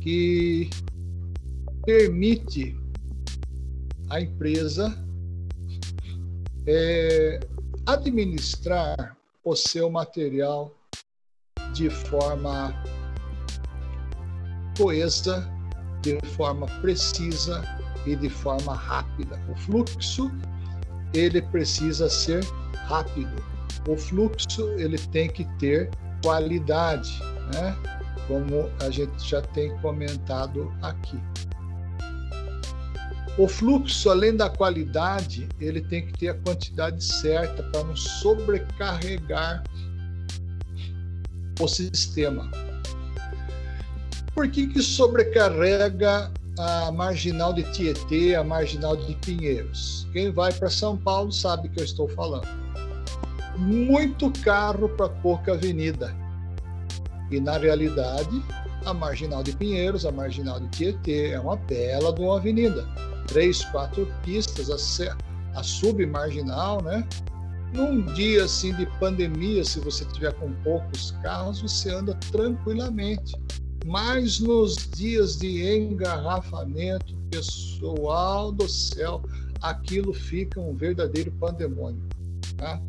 [0.00, 0.70] que
[1.84, 2.76] permite
[4.10, 4.96] a empresa
[6.66, 7.40] é,
[7.86, 10.74] administrar o seu material
[11.72, 12.74] de forma
[14.76, 15.48] coesa,
[16.02, 17.62] de forma precisa
[18.06, 19.40] e de forma rápida.
[19.48, 20.30] O fluxo
[21.14, 22.44] ele precisa ser
[22.86, 23.42] rápido.
[23.88, 25.90] O fluxo ele tem que ter
[26.22, 27.20] qualidade,
[27.54, 27.76] né?
[28.26, 31.18] Como a gente já tem comentado aqui.
[33.38, 39.64] O fluxo, além da qualidade, ele tem que ter a quantidade certa para não sobrecarregar
[41.58, 42.50] o sistema.
[44.34, 50.06] Por que, que sobrecarrega a marginal de Tietê, a marginal de Pinheiros?
[50.12, 52.46] Quem vai para São Paulo sabe que eu estou falando.
[53.56, 56.14] Muito carro para pouca avenida.
[57.30, 58.42] E na realidade,
[58.84, 62.86] a marginal de Pinheiros, a marginal de Tietê é uma bela de uma avenida
[63.32, 67.06] três, quatro pistas, a, a submarginal, né?
[67.72, 73.34] Num dia assim de pandemia, se você tiver com poucos carros, você anda tranquilamente.
[73.84, 79.22] Mas nos dias de engarrafamento, pessoal do céu,
[79.60, 82.02] aquilo fica um verdadeiro pandemônio.
[82.56, 82.80] Tá?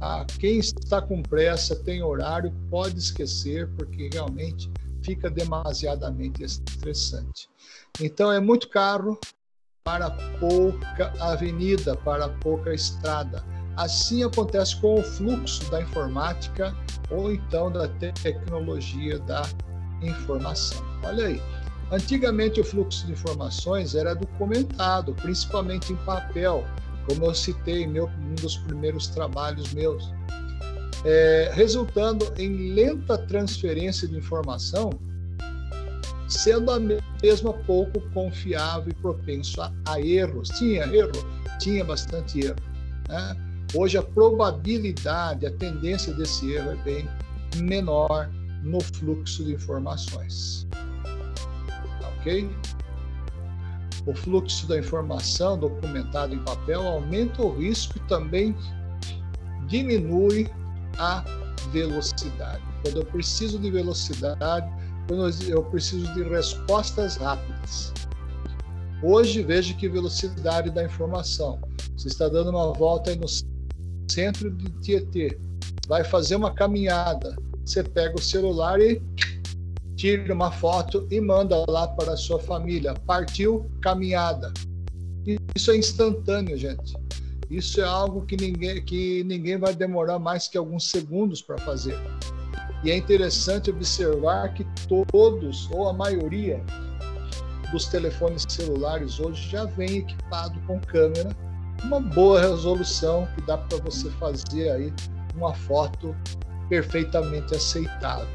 [0.00, 4.70] Ah, quem está com pressa, tem horário, pode esquecer, porque realmente
[5.02, 7.48] fica demasiadamente estressante.
[8.00, 9.18] Então é muito carro,
[9.84, 13.44] para pouca avenida, para pouca estrada.
[13.76, 16.76] Assim acontece com o fluxo da informática
[17.10, 19.42] ou então da tecnologia da
[20.02, 20.84] informação.
[21.02, 21.42] Olha aí.
[21.90, 26.64] Antigamente o fluxo de informações era documentado, principalmente em papel,
[27.08, 30.12] como eu citei em meu, um dos primeiros trabalhos meus,
[31.04, 34.90] é, resultando em lenta transferência de informação
[36.30, 36.78] sendo a
[37.20, 40.48] mesma pouco confiável e propenso a, a erros.
[40.50, 41.12] Tinha erro?
[41.58, 42.56] Tinha bastante erro.
[43.08, 43.36] Né?
[43.74, 47.08] Hoje a probabilidade, a tendência desse erro é bem
[47.56, 48.30] menor
[48.62, 50.66] no fluxo de informações.
[52.18, 52.50] Ok?
[54.06, 58.56] O fluxo da informação documentado em papel aumenta o risco e também
[59.66, 60.48] diminui
[60.98, 61.24] a
[61.70, 62.62] velocidade.
[62.82, 64.70] Quando eu preciso de velocidade,
[65.48, 67.92] eu preciso de respostas rápidas.
[69.02, 71.60] Hoje, veja que velocidade da informação.
[71.96, 73.26] Você está dando uma volta aí no
[74.10, 75.38] centro de Tietê,
[75.88, 77.36] vai fazer uma caminhada.
[77.70, 79.00] Você pega o celular e
[79.94, 82.94] tira uma foto e manda lá para a sua família.
[83.06, 84.52] Partiu, caminhada.
[85.54, 86.94] Isso é instantâneo, gente.
[87.48, 91.96] Isso é algo que ninguém, que ninguém vai demorar mais que alguns segundos para fazer.
[92.82, 94.66] E é interessante observar que
[95.08, 96.60] todos, ou a maioria,
[97.70, 101.30] dos telefones celulares hoje já vem equipado com câmera,
[101.84, 104.92] uma boa resolução que dá para você fazer aí
[105.36, 106.16] uma foto
[106.70, 108.26] perfeitamente aceitável.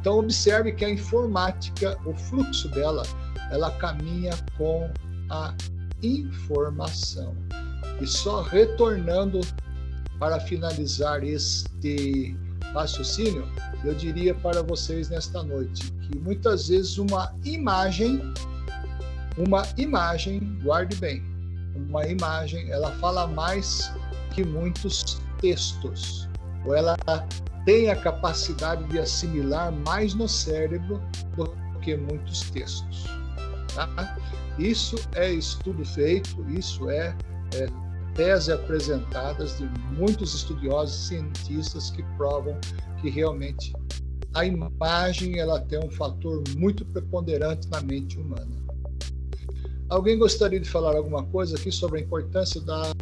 [0.00, 3.02] Então observe que a informática, o fluxo dela,
[3.50, 4.90] ela caminha com
[5.28, 5.52] a
[6.02, 7.36] informação.
[8.00, 9.40] E só retornando
[10.18, 12.34] para finalizar este
[12.72, 13.46] raciocínio,
[13.84, 18.22] eu diria para vocês nesta noite que muitas vezes uma imagem,
[19.36, 21.22] uma imagem, guarde bem,
[21.74, 23.92] uma imagem, ela fala mais
[24.34, 26.29] que muitos textos,
[26.64, 26.96] ou ela
[27.64, 31.00] tem a capacidade de assimilar mais no cérebro
[31.36, 31.48] do
[31.80, 33.04] que muitos textos.
[33.74, 34.18] Tá?
[34.58, 37.16] Isso é estudo feito, isso é,
[37.54, 37.68] é
[38.14, 42.58] tese apresentadas de muitos estudiosos cientistas que provam
[43.00, 43.72] que realmente
[44.34, 48.60] a imagem ela tem um fator muito preponderante na mente humana.
[49.88, 52.92] Alguém gostaria de falar alguma coisa aqui sobre a importância da,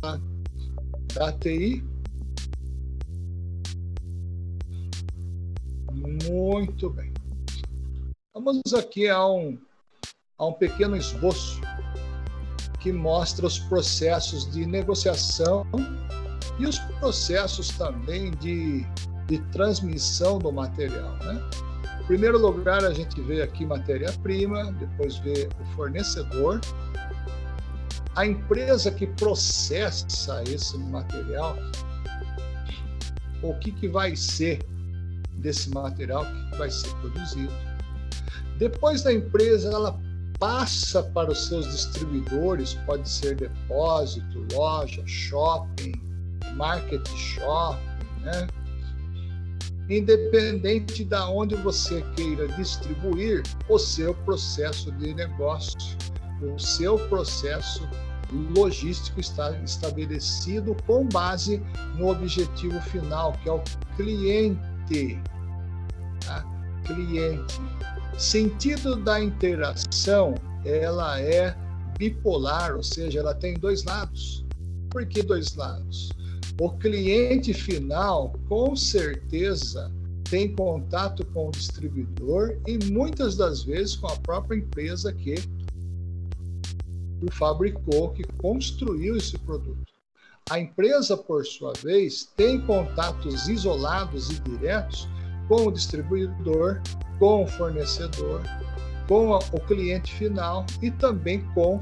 [1.14, 1.84] da TI?
[6.09, 7.12] Muito bem.
[8.32, 9.59] Vamos aqui a um,
[10.38, 11.61] a um pequeno esboço
[12.80, 15.66] que mostra os processos de negociação
[16.59, 18.86] e os processos também de,
[19.26, 21.16] de transmissão do material.
[21.18, 21.42] Né?
[22.00, 26.61] Em primeiro lugar, a gente vê aqui matéria-prima, depois vê o fornecedor,
[28.16, 31.56] a empresa que processa esse material,
[33.42, 34.64] o que, que vai ser
[35.39, 37.53] desse material, que vai ser produzido.
[38.59, 39.99] Depois da empresa, ela
[40.39, 45.93] passa para os seus distribuidores, pode ser depósito, loja, shopping,
[46.55, 47.78] market shopping,
[48.22, 48.47] né?
[49.89, 55.78] Independente de onde você queira distribuir o seu processo de negócio,
[56.43, 57.89] o seu processo
[58.55, 61.62] logístico está estabelecido com base
[61.97, 63.62] no objetivo final, que é o
[63.97, 64.61] cliente.
[66.24, 66.45] Tá?
[66.84, 67.61] Cliente.
[68.16, 70.34] Sentido da interação,
[70.64, 71.57] ela é
[71.99, 74.45] bipolar, ou seja, ela tem dois lados.
[74.91, 76.11] Por que dois lados?
[76.61, 79.93] O cliente final, com certeza,
[80.28, 85.34] tem contato com o distribuidor e muitas das vezes com a própria empresa que
[87.22, 89.88] o fabricou, que construiu esse produto.
[90.51, 95.09] A empresa, por sua vez, tem contatos isolados e diretos
[95.46, 96.80] com o distribuidor,
[97.18, 98.42] com o fornecedor,
[99.07, 101.80] com o cliente final e também com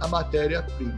[0.00, 0.96] a matéria-prima.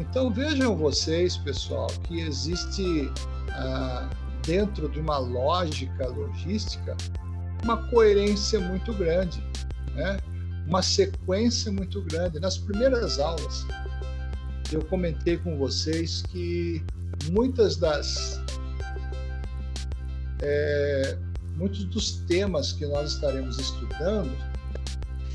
[0.00, 3.12] Então vejam vocês, pessoal, que existe
[3.50, 4.08] ah,
[4.44, 6.96] dentro de uma lógica logística
[7.62, 9.42] uma coerência muito grande,
[9.94, 10.18] né?
[10.66, 12.40] uma sequência muito grande.
[12.40, 13.66] Nas primeiras aulas,
[14.72, 16.84] eu comentei com vocês que
[17.30, 18.40] muitas das
[20.42, 21.18] é,
[21.56, 24.30] muitos dos temas que nós estaremos estudando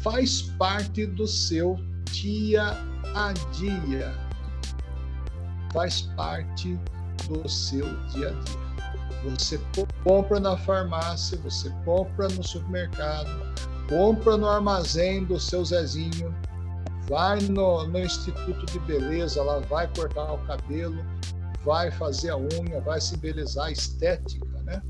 [0.01, 1.79] faz parte do seu
[2.11, 2.77] dia
[3.13, 4.25] a dia
[5.75, 6.79] faz parte
[7.27, 8.65] do seu dia a dia.
[9.29, 9.59] Você
[10.05, 13.29] compra na farmácia, você compra no supermercado,
[13.89, 16.33] compra no armazém do seu Zezinho,
[17.07, 21.03] vai no, no Instituto de Beleza, lá vai cortar o cabelo,
[21.63, 24.81] vai fazer a unha, vai se embelezar, estética, né?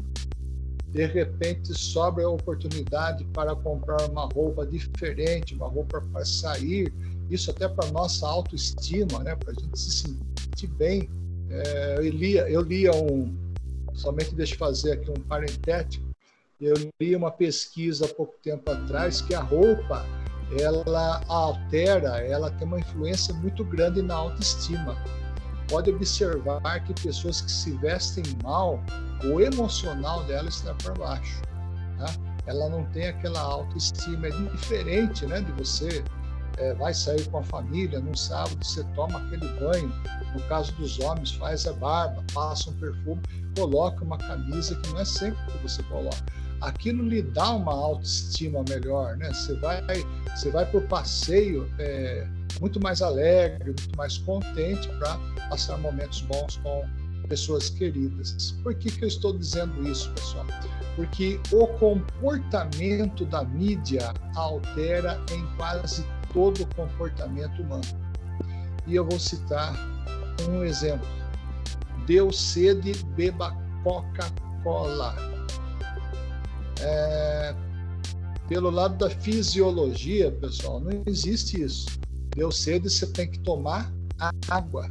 [0.88, 6.94] De repente sobra a oportunidade para comprar uma roupa diferente, uma roupa para sair,
[7.30, 9.36] isso até para nossa autoestima, né?
[9.36, 11.10] Para a gente se sentir bem.
[11.50, 13.36] É, eu lia, eu lia um,
[13.94, 16.06] somente deixa eu fazer aqui um parentético.
[16.62, 20.06] Eu li uma pesquisa há pouco tempo atrás que a roupa
[20.60, 24.96] ela altera, ela tem uma influência muito grande na autoestima.
[25.68, 28.80] Pode observar que pessoas que se vestem mal,
[29.24, 31.42] o emocional dela está para baixo.
[31.98, 32.14] Tá?
[32.46, 34.28] Ela não tem aquela autoestima.
[34.28, 36.04] É diferente né, de você
[36.58, 39.92] é, vai sair com a família num sábado, você toma aquele banho.
[40.34, 43.22] No caso dos homens, faz a barba, passa um perfume,
[43.58, 46.24] coloca uma camisa que não é sempre que você coloca.
[46.62, 49.32] Aquilo lhe dá uma autoestima melhor, né?
[49.34, 49.82] Você vai,
[50.36, 52.28] você vai para o passeio é,
[52.60, 55.18] muito mais alegre, muito mais contente para
[55.50, 56.84] passar momentos bons com
[57.28, 58.52] pessoas queridas.
[58.64, 60.46] Por que, que eu estou dizendo isso, pessoal?
[60.96, 67.84] Porque o comportamento da mídia altera em quase todo o comportamento humano.
[68.88, 69.74] E eu vou citar
[70.50, 71.08] um exemplo.
[72.06, 75.35] Deu sede, beba Coca-Cola.
[76.82, 77.56] É,
[78.48, 81.88] pelo lado da fisiologia, pessoal, não existe isso.
[82.36, 83.92] Deu sede, você tem que tomar
[84.50, 84.90] água.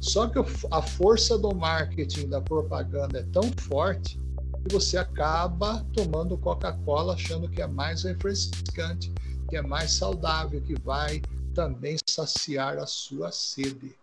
[0.00, 0.38] Só que
[0.70, 4.20] a força do marketing, da propaganda é tão forte
[4.66, 9.12] que você acaba tomando Coca-Cola achando que é mais refrescante
[9.48, 11.22] que é mais saudável, que vai
[11.54, 13.94] também saciar a sua sede.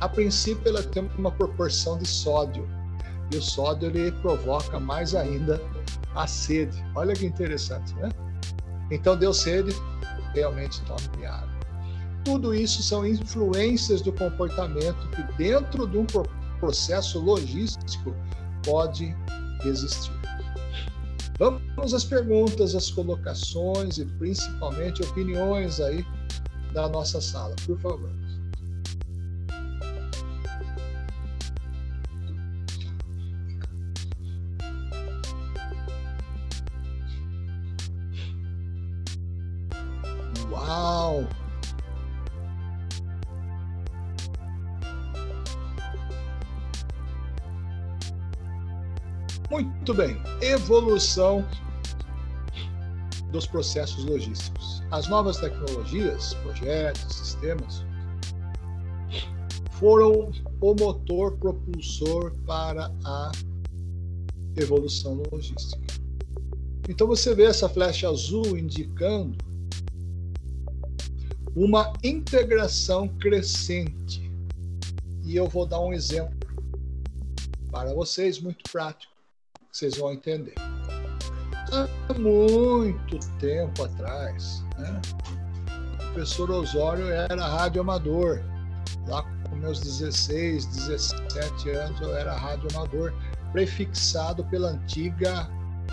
[0.00, 2.68] A princípio, ela tem uma proporção de sódio,
[3.30, 5.60] e o sódio ele provoca mais ainda
[6.14, 6.82] a sede.
[6.94, 8.08] Olha que interessante, né?
[8.90, 9.74] Então, deu sede,
[10.34, 11.48] realmente tome água.
[12.24, 16.06] Tudo isso são influências do comportamento que, dentro de um
[16.60, 18.14] processo logístico,
[18.64, 19.14] pode
[19.64, 20.12] existir.
[21.38, 26.06] Vamos às perguntas, às colocações e principalmente opiniões aí
[26.72, 28.10] da nossa sala, por favor.
[49.82, 51.44] Muito bem, evolução
[53.32, 54.80] dos processos logísticos.
[54.92, 57.84] As novas tecnologias, projetos, sistemas
[59.72, 60.30] foram
[60.60, 63.32] o motor propulsor para a
[64.56, 65.82] evolução logística.
[66.88, 69.36] Então você vê essa flecha azul indicando
[71.56, 74.30] uma integração crescente.
[75.24, 76.38] E eu vou dar um exemplo
[77.68, 79.11] para vocês, muito prático,
[79.72, 80.54] vocês vão entender.
[81.72, 85.00] Há muito tempo atrás, né,
[85.94, 88.42] o professor Osório era radioamador.
[89.08, 93.14] Lá com meus 16, 17 anos, eu era radioamador,
[93.50, 95.48] prefixado pela antiga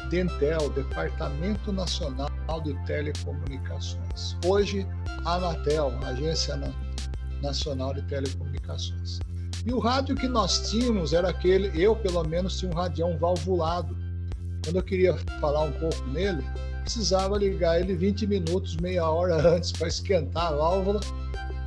[0.10, 2.30] Dentel, Departamento Nacional
[2.64, 4.36] de Telecomunicações.
[4.46, 4.86] Hoje,
[5.26, 6.60] Anatel, Agência
[7.42, 9.20] Nacional de Telecomunicações.
[9.66, 13.96] E o rádio que nós tínhamos era aquele, eu pelo menos tinha um radião valvulado.
[14.64, 16.44] Quando eu queria falar um pouco nele,
[16.84, 21.00] precisava ligar ele 20 minutos, meia hora antes para esquentar a válvula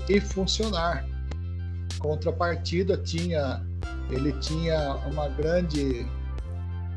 [0.08, 1.06] e funcionar.
[1.98, 3.64] Contrapartida tinha,
[4.10, 6.06] ele tinha uma grande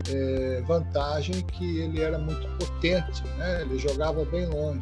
[0.10, 3.62] é, vantagem que ele era muito potente, né?
[3.62, 4.82] ele jogava bem longe.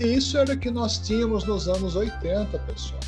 [0.00, 3.00] E isso era que nós tínhamos nos anos 80, pessoal.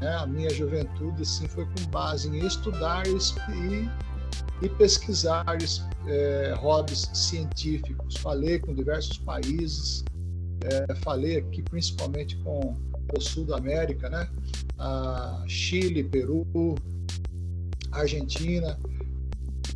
[0.00, 0.08] Né?
[0.14, 3.88] A minha juventude sim foi com base em estudar e,
[4.62, 5.44] e pesquisar
[6.06, 8.16] é, hobbies científicos.
[8.16, 10.04] Falei com diversos países,
[10.64, 12.76] é, falei aqui principalmente com
[13.16, 14.28] o Sul da América, né?
[15.46, 16.46] Chile, Peru,
[17.90, 18.78] Argentina,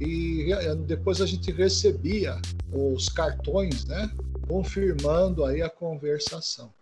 [0.01, 0.51] e
[0.87, 2.41] depois a gente recebia
[2.73, 4.11] os cartões, né,
[4.49, 6.73] confirmando aí a conversação.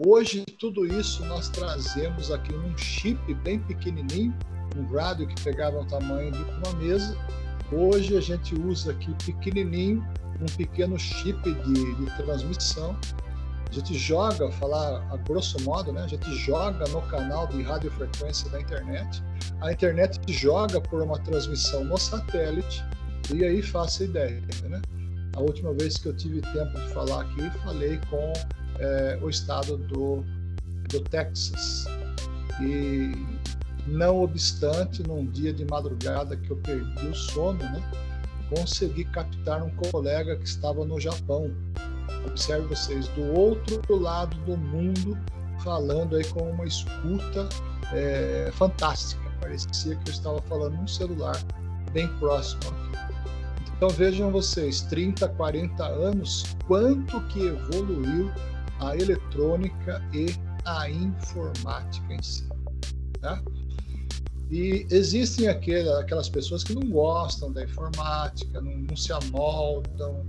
[0.00, 4.36] Hoje tudo isso nós trazemos aqui num chip bem pequenininho,
[4.76, 7.16] um rádio que pegava o tamanho de uma mesa.
[7.70, 10.04] Hoje a gente usa aqui pequenininho
[10.40, 12.98] um pequeno chip de, de transmissão.
[13.70, 16.02] A gente joga, falar a grosso modo, né?
[16.02, 19.22] A gente joga no canal de radiofrequência da internet.
[19.60, 22.84] A internet joga por uma transmissão no satélite
[23.32, 24.82] e aí faça ideia, né?
[25.36, 28.32] A última vez que eu tive tempo de falar aqui, falei com
[28.78, 30.24] é, o estado do,
[30.90, 31.86] do Texas.
[32.60, 33.12] E
[33.86, 37.82] não obstante, num dia de madrugada que eu perdi o sono, né,
[38.54, 41.50] consegui captar um colega que estava no Japão.
[42.26, 45.18] Observe vocês, do outro lado do mundo,
[45.62, 47.48] falando aí com uma escuta
[47.92, 49.22] é, fantástica.
[49.40, 51.36] Parecia que eu estava falando num celular
[51.92, 52.94] bem próximo aqui.
[53.76, 58.30] Então vejam vocês, 30, 40 anos, quanto que evoluiu
[58.80, 60.26] a eletrônica e
[60.64, 62.48] a informática em si.
[63.20, 63.42] Tá?
[64.50, 70.24] E existem aquele, aquelas pessoas que não gostam da informática, não, não, se amoldam.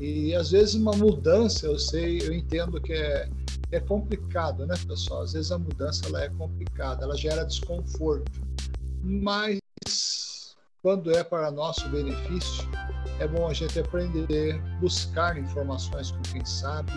[0.00, 3.28] E às vezes uma mudança, eu sei, eu entendo que é,
[3.70, 5.22] é complicado, né, pessoal?
[5.22, 8.40] Às vezes a mudança ela é complicada, ela gera desconforto.
[9.02, 9.60] Mas
[10.82, 12.66] quando é para nosso benefício,
[13.18, 16.92] é bom a gente aprender, buscar informações com quem sabe,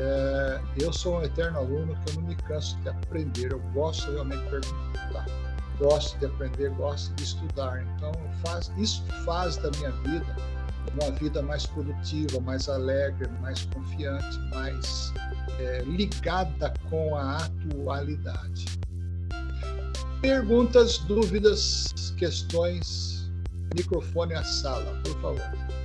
[0.00, 4.10] é, eu sou um eterno aluno que eu não me canso de aprender, eu gosto
[4.10, 5.26] realmente de perguntar,
[5.78, 7.82] gosto de aprender, gosto de estudar.
[7.82, 8.12] Então,
[8.44, 10.36] faz, isso faz da minha vida
[10.94, 15.12] uma vida mais produtiva, mais alegre, mais confiante, mais
[15.58, 18.64] é, ligada com a atualidade.
[20.20, 23.30] Perguntas, dúvidas, questões,
[23.74, 25.79] microfone à sala, por favor.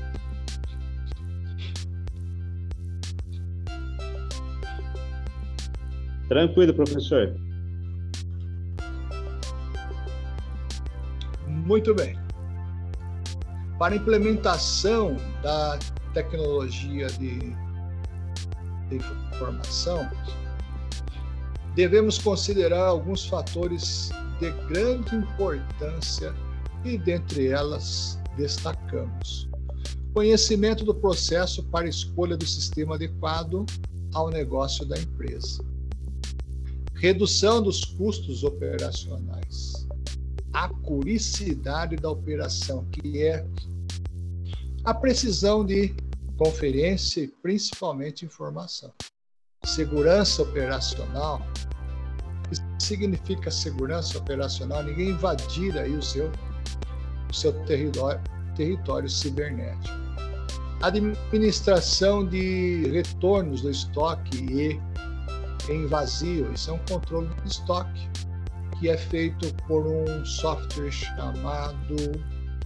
[6.28, 7.36] Tranquilo, professor.
[11.48, 12.18] Muito bem.
[13.78, 15.78] Para a implementação da
[16.14, 17.40] tecnologia de,
[18.90, 20.10] de informação,
[21.76, 24.10] devemos considerar alguns fatores
[24.40, 26.34] de grande importância
[26.84, 29.48] e, dentre elas, destacamos:
[30.14, 33.66] conhecimento do processo para escolha do sistema adequado
[34.14, 35.75] ao negócio da empresa
[36.96, 39.86] redução dos custos operacionais,
[40.54, 43.46] a curicidade da operação, que é
[44.84, 45.94] a precisão de
[46.38, 48.92] conferência e principalmente informação.
[49.66, 51.42] Segurança operacional,
[52.50, 54.84] que significa segurança operacional?
[54.84, 56.32] Ninguém invadir aí o seu,
[57.30, 58.22] o seu território,
[58.56, 59.96] território cibernético.
[60.82, 64.80] Administração de retornos do estoque e
[65.70, 66.52] em vazio.
[66.54, 68.10] Isso é um controle de estoque
[68.80, 71.96] que é feito por um software chamado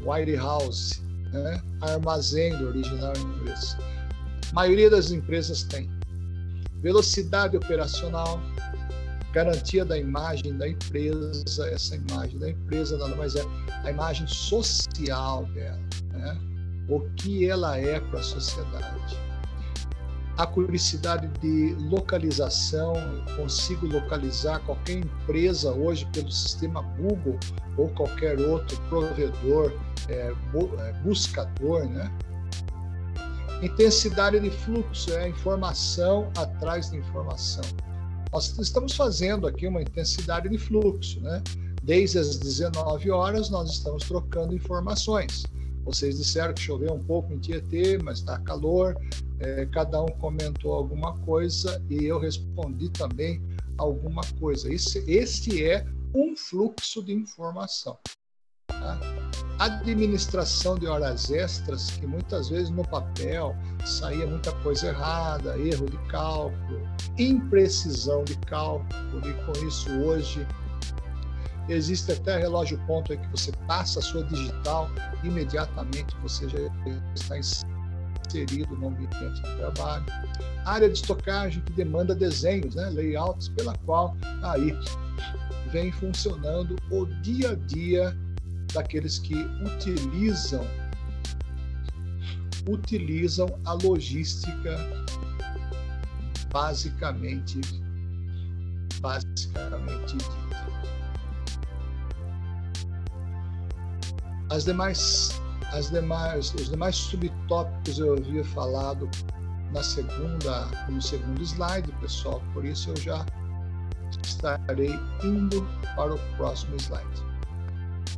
[0.03, 1.61] Warehouse, né?
[1.81, 3.77] armazém do original em inglês.
[4.51, 5.89] A maioria das empresas tem.
[6.81, 8.39] Velocidade operacional,
[9.33, 13.43] garantia da imagem da empresa, essa imagem da empresa nada mais é
[13.83, 15.79] a imagem social dela,
[16.13, 16.37] né?
[16.87, 19.28] o que ela é para a sociedade
[20.39, 27.37] acuricidade de localização, eu consigo localizar qualquer empresa hoje pelo sistema Google
[27.75, 29.77] ou qualquer outro provedor,
[30.07, 32.09] é, é buscador, né?
[33.61, 37.63] Intensidade de fluxo é a informação atrás da informação.
[38.31, 41.43] Nós estamos fazendo aqui uma intensidade de fluxo, né?
[41.83, 45.43] Desde as 19 horas nós estamos trocando informações.
[45.83, 48.95] Vocês disseram que choveu um pouco em Tietê, mas está calor.
[49.39, 53.41] É, cada um comentou alguma coisa e eu respondi também
[53.77, 54.71] alguma coisa.
[54.71, 57.97] Esse, este é um fluxo de informação.
[58.67, 58.99] Tá?
[59.59, 65.97] Administração de horas extras, que muitas vezes no papel saía muita coisa errada, erro de
[66.07, 66.81] cálculo,
[67.17, 70.45] imprecisão de cálculo, e com isso hoje
[71.69, 74.89] Existe até relógio ponto aí que você passa a sua digital,
[75.23, 76.57] imediatamente você já
[77.13, 77.37] está
[78.29, 80.05] inserido no ambiente de trabalho.
[80.65, 84.77] Área de estocagem que demanda desenhos, né, layouts, pela qual aí
[85.71, 88.15] vem funcionando o dia a dia
[88.73, 90.65] daqueles que utilizam
[92.67, 94.77] utilizam a logística
[96.51, 97.61] basicamente
[99.01, 100.17] basicamente
[104.51, 105.39] As demais,
[105.71, 109.09] as demais, os demais subtópicos eu havia falado
[109.71, 112.41] na segunda, no segundo slide, pessoal.
[112.53, 113.25] Por isso eu já
[114.23, 114.91] estarei
[115.23, 117.29] indo para o próximo slide.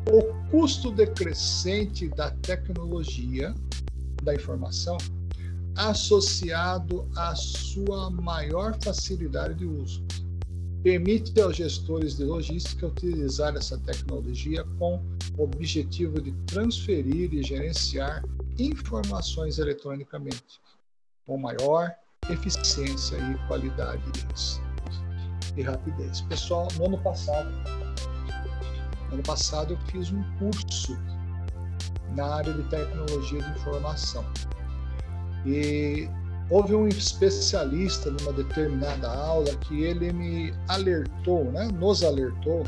[0.09, 3.53] O custo decrescente da tecnologia
[4.23, 4.97] da informação
[5.75, 10.03] associado à sua maior facilidade de uso
[10.83, 14.99] permite aos gestores de logística utilizar essa tecnologia com
[15.43, 18.23] objetivo de transferir e gerenciar
[18.57, 20.61] informações eletronicamente,
[21.25, 21.91] com maior
[22.29, 24.03] eficiência e qualidade
[25.55, 26.21] e rapidez.
[26.21, 27.49] Pessoal, no ano passado,
[29.07, 30.97] no ano passado eu fiz um curso
[32.15, 34.25] na área de tecnologia de informação.
[35.45, 36.07] E
[36.49, 42.63] houve um especialista numa determinada aula que ele me alertou, né, nos alertou,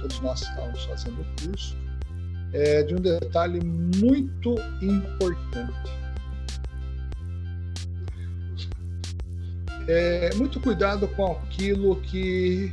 [0.00, 1.81] todos nós estávamos fazendo o curso,
[2.52, 5.92] é, de um detalhe muito importante.
[9.88, 12.72] É, muito cuidado com aquilo que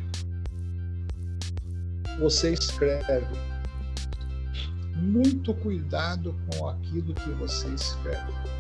[2.20, 3.26] você escreve.
[4.96, 8.60] Muito cuidado com aquilo que você escreve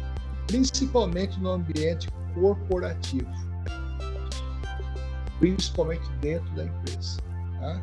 [0.49, 3.29] principalmente no ambiente corporativo,
[5.37, 7.21] principalmente dentro da empresa.
[7.59, 7.79] Tá?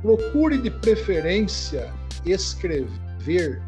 [0.00, 1.92] Procure de preferência
[2.24, 3.62] escrever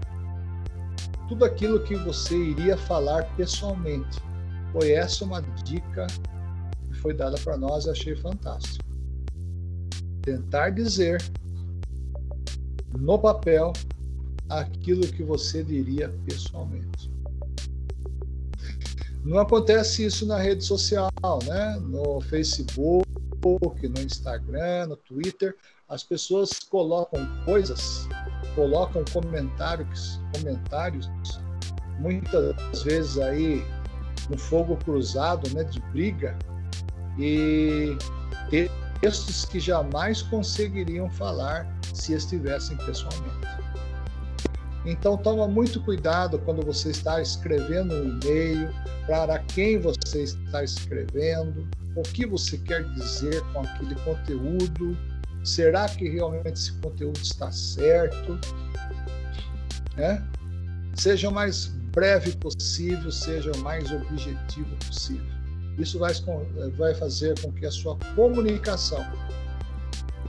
[1.29, 4.21] tudo aquilo que você iria falar pessoalmente.
[4.73, 6.07] Foi essa uma dica
[6.89, 8.85] que foi dada para nós, achei fantástico.
[10.23, 11.23] Tentar dizer
[12.99, 13.73] no papel
[14.49, 17.11] aquilo que você diria pessoalmente.
[19.25, 21.11] Não acontece isso na rede social,
[21.47, 21.79] né?
[21.81, 23.07] No Facebook,
[23.89, 25.57] no Instagram, no Twitter,
[25.89, 28.09] as pessoas colocam coisas,
[28.55, 31.11] colocam comentários, comentários,
[31.99, 33.65] muitas vezes aí
[34.29, 36.37] no fogo cruzado, né, de briga
[37.19, 37.97] e
[39.01, 43.53] textos que jamais conseguiriam falar se estivessem pessoalmente.
[44.85, 48.71] Então toma muito cuidado quando você está escrevendo um e-mail,
[49.07, 54.97] para quem você está escrevendo, o que você quer dizer com aquele conteúdo,
[55.45, 58.39] será que realmente esse conteúdo está certo?
[59.97, 60.27] Né?
[60.95, 65.33] Seja o mais breve possível, seja o mais objetivo possível.
[65.79, 66.13] Isso vai,
[66.77, 69.05] vai fazer com que a sua comunicação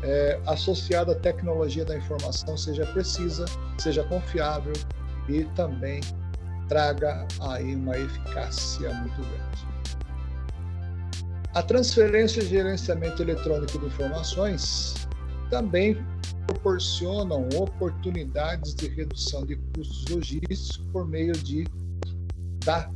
[0.03, 3.45] é, associada à tecnologia da informação seja precisa,
[3.77, 4.73] seja confiável
[5.29, 6.01] e também
[6.67, 9.72] traga aí uma eficácia muito grande.
[11.53, 14.95] A transferência e gerenciamento eletrônico de informações
[15.51, 15.95] também
[16.47, 21.67] proporcionam oportunidades de redução de custos logísticos por meio de
[22.65, 22.89] da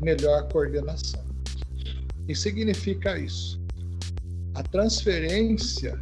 [0.00, 1.24] melhor coordenação.
[2.28, 3.60] E significa isso?
[4.54, 5.98] A transferência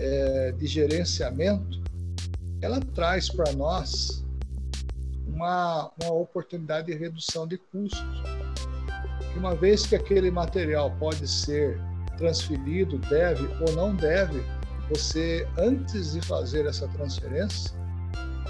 [0.00, 1.82] é, de gerenciamento,
[2.62, 4.24] ela traz para nós
[5.26, 8.02] uma, uma oportunidade de redução de custos.
[9.38, 11.80] Uma vez que aquele material pode ser
[12.16, 14.42] transferido, deve ou não deve,
[14.90, 17.70] você, antes de fazer essa transferência,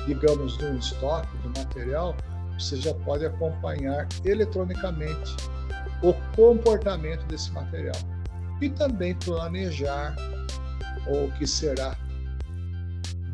[0.06, 2.16] digamos, de um estoque, do material,
[2.58, 5.36] você já pode acompanhar eletronicamente
[6.02, 8.00] o comportamento desse material
[8.62, 10.16] e também planejar
[11.06, 11.94] o que será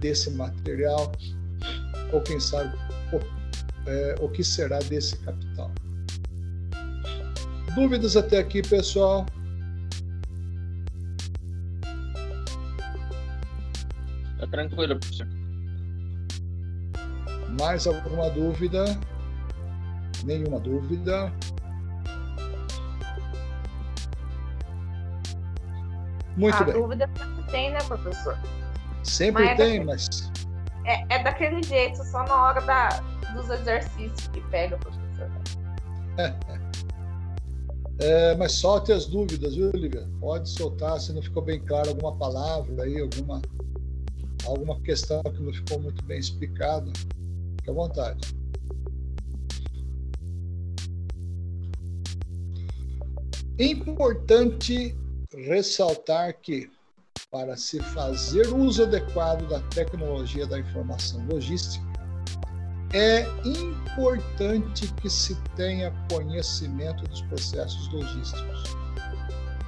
[0.00, 1.12] desse material
[2.12, 2.76] ou quem sabe
[3.12, 5.70] o, é, o que será desse capital.
[7.74, 9.26] Dúvidas até aqui, pessoal?
[14.38, 15.26] Tá tranquilo, professor.
[17.60, 18.84] Mais alguma dúvida?
[20.24, 21.32] Nenhuma dúvida?
[26.36, 26.74] Muito a bem.
[26.74, 28.38] dúvida sempre tem, né, professor?
[29.04, 30.32] Sempre Mas é tem, daquele- mas
[30.86, 32.88] É, é daquele jeito, só na hora da,
[33.34, 35.30] dos exercícios que pega, professor.
[37.98, 40.08] É, mas solte as dúvidas, viu, Olivia?
[40.20, 43.40] Pode soltar se não ficou bem claro alguma palavra aí, alguma,
[44.44, 46.90] alguma questão que não ficou muito bem explicada.
[46.96, 48.20] Fique à vontade.
[53.58, 54.96] Importante
[55.32, 56.68] ressaltar que,
[57.30, 61.83] para se fazer uso adequado da tecnologia da informação logística,
[62.94, 68.76] é importante que se tenha conhecimento dos processos logísticos,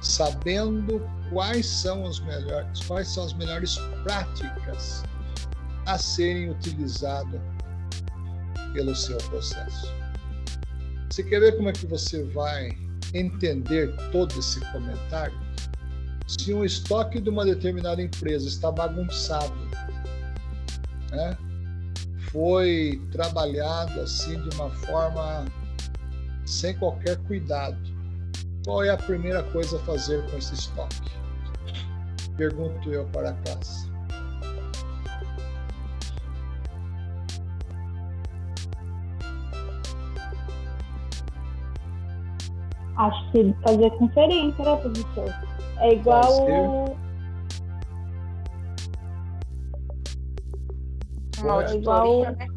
[0.01, 5.03] sabendo quais são os melhores, quais são as melhores práticas
[5.85, 7.41] a serem utilizadas
[8.73, 9.93] pelo seu processo.
[11.09, 12.69] Você quer ver como é que você vai
[13.13, 15.37] entender todo esse comentário?
[16.27, 19.53] Se um estoque de uma determinada empresa está bagunçado,
[21.11, 21.37] né?
[22.37, 25.45] Foi trabalhado assim de uma forma
[26.45, 27.75] sem qualquer cuidado.
[28.63, 31.09] Qual é a primeira coisa a fazer com esse estoque?
[32.37, 33.89] Pergunto eu para a classe.
[42.97, 45.33] Acho que fazer conferência, né, professor?
[45.79, 46.97] É igual.
[51.39, 52.47] Uma auditoria, né?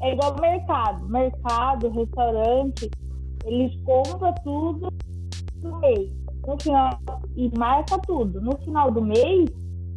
[0.00, 1.08] É igual mercado.
[1.08, 2.90] Mercado, restaurante,
[3.44, 4.88] eles compram tudo
[5.62, 6.10] no mês.
[6.46, 6.98] No final,
[7.36, 8.40] e marca tudo.
[8.40, 9.50] No final do mês,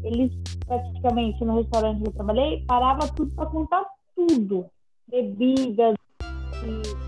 [0.03, 0.32] eles
[0.67, 4.65] praticamente no restaurante que eu trabalhei, parava tudo para contar tudo.
[5.09, 5.95] Bebidas,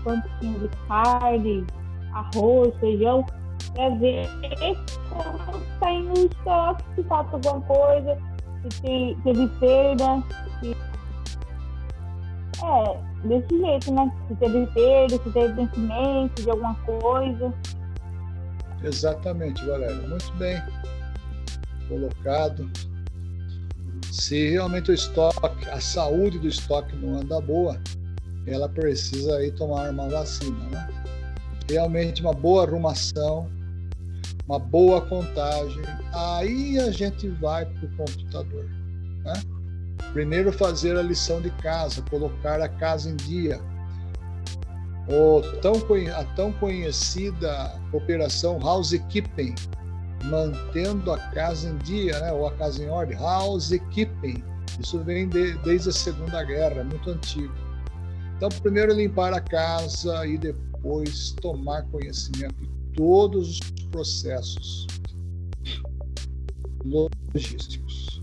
[0.02, 1.66] quanto tinha de carne,
[2.12, 3.24] arroz, feijão,
[3.74, 4.28] para ver
[5.10, 8.18] como está indo o estoque, se falta alguma coisa,
[8.70, 10.22] se teve perda,
[12.62, 14.12] é, desse jeito, né?
[14.28, 17.54] Se teve perda, se teve vencimento de alguma coisa.
[18.82, 20.08] Exatamente, Valério.
[20.08, 20.62] Muito bem
[21.88, 22.70] colocado.
[24.12, 27.80] Se realmente o estoque, a saúde do estoque não anda boa,
[28.46, 30.88] ela precisa aí tomar uma vacina, né?
[31.68, 33.50] Realmente uma boa arrumação,
[34.46, 35.82] uma boa contagem,
[36.12, 38.64] aí a gente vai para o computador,
[39.24, 39.34] né?
[40.12, 43.60] Primeiro fazer a lição de casa, colocar a casa em dia.
[45.08, 45.74] O tão,
[46.16, 49.54] a tão conhecida operação housekeeping,
[50.24, 52.32] mantendo a casa em dia, né?
[52.32, 54.42] ou a casa em ordem, housekeeping.
[54.80, 57.54] Isso vem de- desde a Segunda Guerra, é muito antigo.
[58.36, 64.86] Então, primeiro limpar a casa e depois tomar conhecimento de todos os processos
[66.84, 68.15] logísticos.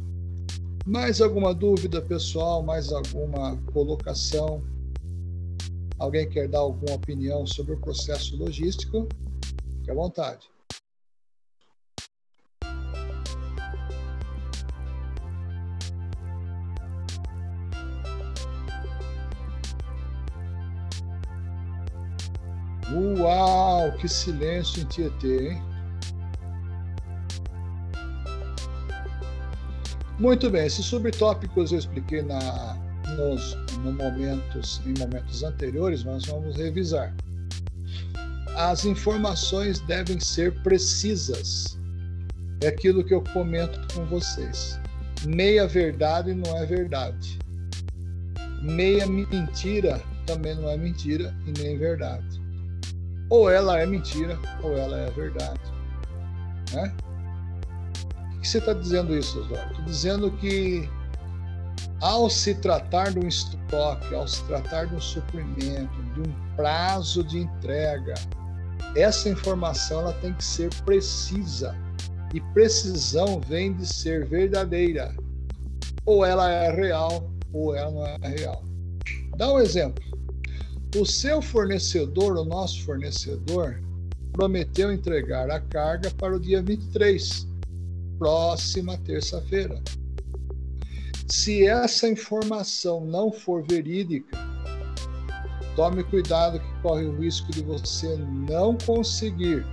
[0.85, 2.61] Mais alguma dúvida, pessoal?
[2.61, 4.61] Mais alguma colocação?
[5.97, 9.07] Alguém quer dar alguma opinião sobre o processo logístico?
[9.77, 10.51] Fique à vontade.
[22.91, 25.72] Uau, que silêncio em Tietê, hein?
[30.19, 32.77] Muito bem, esses subtópicos eu expliquei na,
[33.17, 37.13] nos no momentos, em momentos anteriores, mas vamos revisar.
[38.55, 41.79] As informações devem ser precisas.
[42.61, 44.79] É aquilo que eu comento com vocês.
[45.25, 47.39] Meia verdade não é verdade.
[48.61, 52.41] Meia mentira também não é mentira e nem verdade.
[53.29, 55.59] Ou ela é mentira ou ela é verdade.
[56.73, 56.95] Né?
[58.43, 59.71] Que você está dizendo isso, Oswaldo?
[59.71, 60.89] Estou dizendo que
[62.01, 67.23] ao se tratar de um estoque, ao se tratar de um suprimento, de um prazo
[67.23, 68.13] de entrega,
[68.97, 71.73] essa informação ela tem que ser precisa.
[72.33, 75.15] E precisão vem de ser verdadeira.
[76.05, 78.61] Ou ela é real, ou ela não é real.
[79.37, 80.03] Dá um exemplo.
[80.97, 83.81] O seu fornecedor, o nosso fornecedor,
[84.33, 87.52] prometeu entregar a carga para o dia 23,
[88.23, 89.83] próxima terça-feira.
[91.27, 94.37] Se essa informação não for verídica,
[95.75, 98.15] tome cuidado que corre o risco de você
[98.47, 99.65] não conseguir,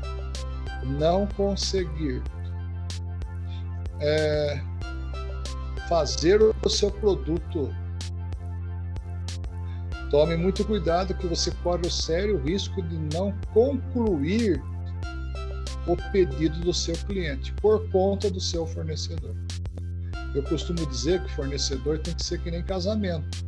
[0.98, 2.20] não conseguir
[4.00, 4.60] é,
[5.88, 7.72] fazer o seu produto.
[10.10, 14.60] Tome muito cuidado que você corre o sério risco de não concluir
[15.92, 19.34] o pedido do seu cliente por conta do seu fornecedor.
[20.34, 23.44] Eu costumo dizer que fornecedor tem que ser que nem casamento.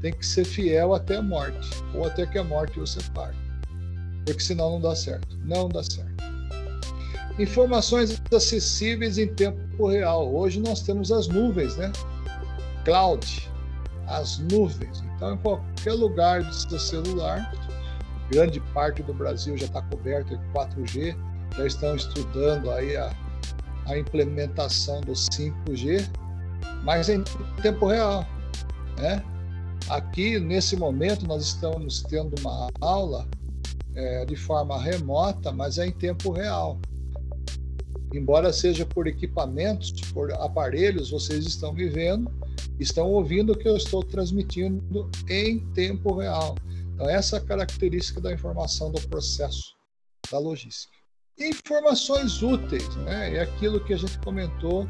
[0.00, 3.36] Tem que ser fiel até a morte, ou até que a morte o separe.
[4.24, 5.36] Porque senão não dá certo.
[5.44, 6.14] Não dá certo.
[7.38, 10.32] Informações acessíveis em tempo real.
[10.32, 11.90] Hoje nós temos as nuvens, né?
[12.84, 13.50] Cloud,
[14.06, 15.02] as nuvens.
[15.16, 17.52] Então, em qualquer lugar do seu celular,
[18.30, 21.16] grande parte do Brasil já está coberto de 4G,
[21.56, 23.14] já estão estudando aí a,
[23.86, 26.08] a implementação do 5G,
[26.82, 27.22] mas em
[27.62, 28.26] tempo real,
[28.98, 29.22] né?
[29.88, 33.28] Aqui, nesse momento, nós estamos tendo uma aula
[33.94, 36.78] é, de forma remota, mas é em tempo real.
[38.12, 42.32] Embora seja por equipamentos, por aparelhos, vocês estão me vendo,
[42.78, 46.54] estão ouvindo o que eu estou transmitindo em tempo real.
[46.94, 49.74] Então, essa é a característica da informação do processo
[50.30, 51.03] da logística.
[51.38, 53.34] Informações úteis, né?
[53.34, 54.88] É aquilo que a gente comentou,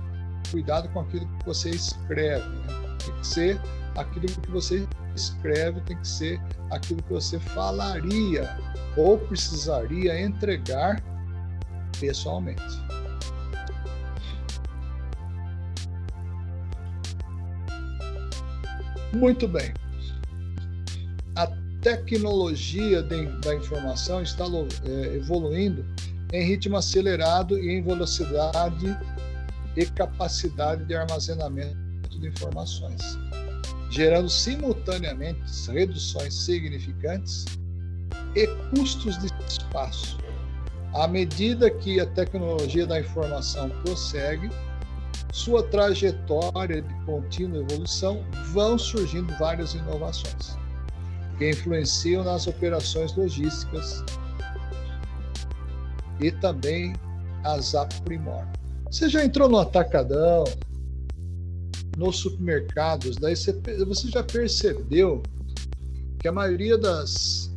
[0.51, 2.47] cuidado com aquilo que você escreve.
[2.47, 2.97] Né?
[3.03, 3.61] Tem que ser
[3.97, 4.87] aquilo que você
[5.17, 6.39] escreve, tem que ser
[6.71, 8.59] aquilo que você falaria
[8.95, 11.03] ou precisaria entregar
[11.99, 12.63] pessoalmente.
[19.15, 19.73] Muito bem.
[21.37, 21.47] A
[21.81, 25.87] tecnologia de, da informação está é, evoluindo
[26.35, 28.99] em ritmo acelerado e em velocidade
[29.77, 31.79] e capacidade de armazenamento
[32.19, 33.17] de informações,
[33.89, 37.45] gerando simultaneamente reduções significantes
[38.35, 40.19] e custos de espaço.
[40.93, 44.51] À medida que a tecnologia da informação prossegue,
[45.33, 50.59] sua trajetória de contínua evolução, vão surgindo várias inovações
[51.39, 54.05] que influenciam nas operações logísticas
[56.25, 56.95] e também
[57.45, 58.51] as aprimoram.
[58.91, 60.45] Você já entrou no atacadão,
[61.99, 63.53] nos supermercados, daí você,
[63.87, 65.23] você já percebeu
[66.19, 67.53] que a maioria das,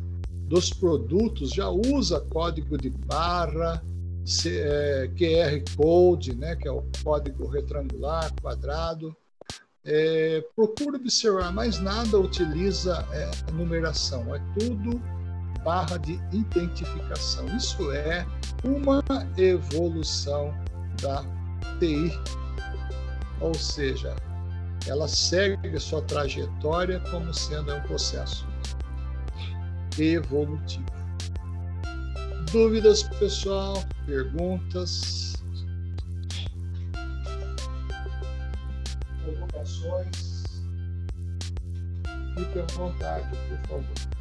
[0.46, 3.82] dos produtos já usa código de barra,
[4.46, 9.16] é, QR Code, né, que é o código retangular, quadrado.
[9.84, 15.00] É, procura observar, mas nada utiliza é, numeração, é tudo
[15.64, 17.46] barra de identificação.
[17.56, 18.26] Isso é
[18.64, 19.02] uma
[19.36, 20.54] evolução
[21.00, 21.22] da
[21.78, 22.12] TI,
[23.40, 24.14] ou seja,
[24.86, 28.46] ela segue sua trajetória como sendo um processo
[29.98, 30.86] evolutivo.
[32.52, 33.84] Dúvidas, pessoal?
[34.06, 35.34] Perguntas?
[39.22, 40.62] Provocações?
[42.34, 44.17] Fique à vontade, por favor.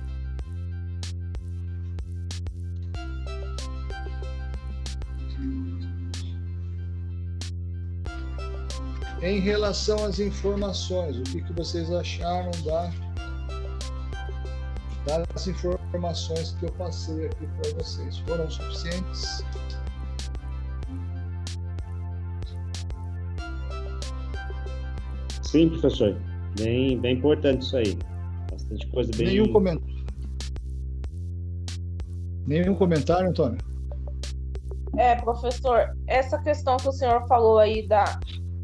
[9.21, 12.91] Em relação às informações, o que, que vocês acharam da
[15.05, 19.41] das informações que eu passei aqui para vocês foram suficientes?
[25.41, 26.15] Sim, professor.
[26.59, 27.97] Bem, bem importante isso aí.
[28.51, 29.27] Bastante coisa bem.
[29.27, 29.97] Nenhum comentário.
[32.45, 33.57] Nenhum comentário, Antônio?
[34.97, 38.19] É, professor, essa questão que o senhor falou aí da,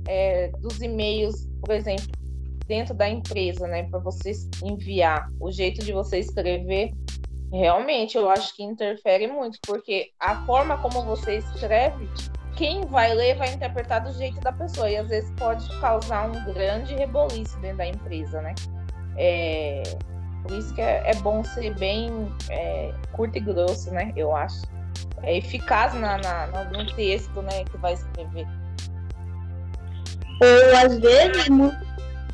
[0.08, 2.08] é, dos e-mails, por exemplo,
[2.68, 4.32] dentro da empresa, né, para você
[4.64, 6.93] enviar, o jeito de você escrever,
[7.51, 12.10] realmente eu acho que interfere muito, porque a forma como você escreve,
[12.56, 16.54] quem vai ler vai interpretar do jeito da pessoa e às vezes pode causar um
[16.54, 18.54] grande reboliço dentro da empresa, né?
[19.18, 19.84] É,
[20.43, 22.12] por isso que é, é bom ser bem
[22.49, 24.14] é, curto e grosso, né?
[24.16, 24.62] Eu acho.
[25.24, 28.45] É eficaz na, na, no texto, né, que vai escrever.
[30.43, 31.47] Ou às vezes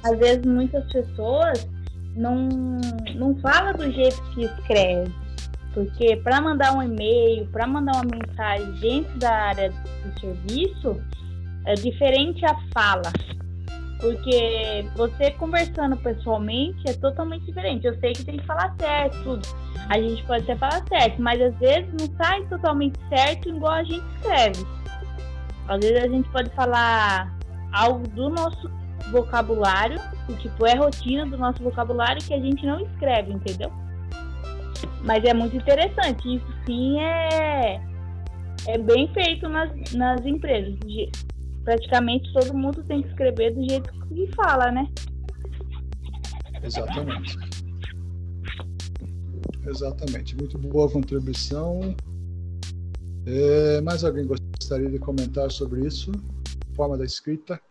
[0.04, 1.68] às vezes muitas pessoas
[2.16, 2.48] não,
[3.16, 5.14] não falam do jeito que escreve.
[5.74, 11.02] Porque para mandar um e-mail, para mandar uma mensagem dentro da área do serviço,
[11.66, 13.12] é diferente a fala.
[14.00, 17.86] Porque você conversando pessoalmente é totalmente diferente.
[17.86, 19.48] Eu sei que tem que falar certo, tudo.
[19.90, 23.84] A gente pode até falar certo, mas às vezes não sai totalmente certo igual a
[23.84, 24.66] gente escreve.
[25.68, 27.39] Às vezes a gente pode falar
[27.72, 28.70] algo do nosso
[29.12, 33.72] vocabulário, que tipo é rotina do nosso vocabulário que a gente não escreve, entendeu?
[35.04, 36.36] Mas é muito interessante.
[36.36, 37.82] Isso sim é,
[38.68, 40.78] é bem feito nas, nas empresas
[41.64, 44.88] praticamente todo mundo tem que escrever do jeito que fala, né?
[46.64, 47.38] Exatamente.
[49.68, 50.36] Exatamente.
[50.36, 51.96] Muito boa contribuição.
[53.26, 56.12] É, mais alguém gostaria de comentar sobre isso?
[56.80, 57.62] Forma da escrita?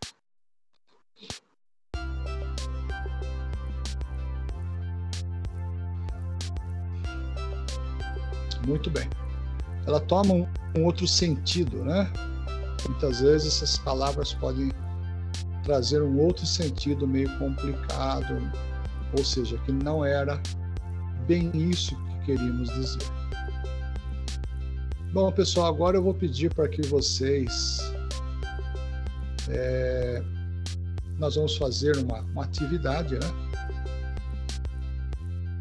[8.67, 9.09] Muito bem.
[9.87, 10.47] Ela toma um,
[10.77, 12.13] um outro sentido, né?
[12.87, 14.71] Muitas vezes essas palavras podem
[15.65, 18.35] trazer um outro sentido meio complicado,
[19.17, 20.39] ou seja, que não era
[21.27, 23.11] bem isso que queríamos dizer.
[25.15, 27.97] Bom, pessoal, agora eu vou pedir para que vocês.
[29.51, 30.23] É,
[31.19, 33.27] nós vamos fazer uma, uma atividade né,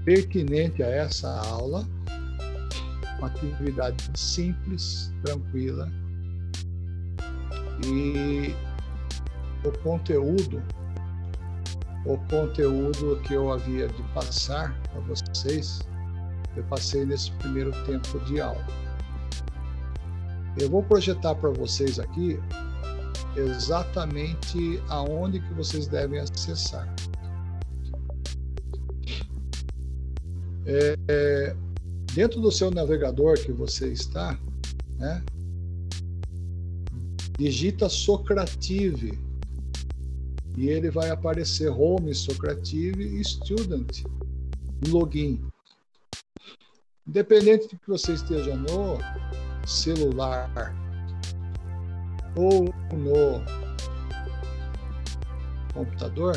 [0.05, 1.85] pertinente a essa aula,
[3.17, 5.91] uma atividade simples, tranquila
[7.85, 8.55] e
[9.65, 10.61] o conteúdo,
[12.05, 15.81] o conteúdo que eu havia de passar para vocês,
[16.55, 18.65] eu passei nesse primeiro tempo de aula.
[20.59, 22.39] Eu vou projetar para vocês aqui
[23.37, 26.93] exatamente aonde que vocês devem acessar.
[30.65, 31.55] É, é,
[32.13, 34.37] dentro do seu navegador que você está,
[34.97, 35.23] né,
[37.37, 39.17] digita Socrative
[40.57, 44.03] e ele vai aparecer Home Socrative e Student
[44.89, 45.39] login.
[47.07, 48.97] Independente de que você esteja no
[49.65, 50.51] celular
[52.37, 53.41] ou no
[55.73, 56.35] computador,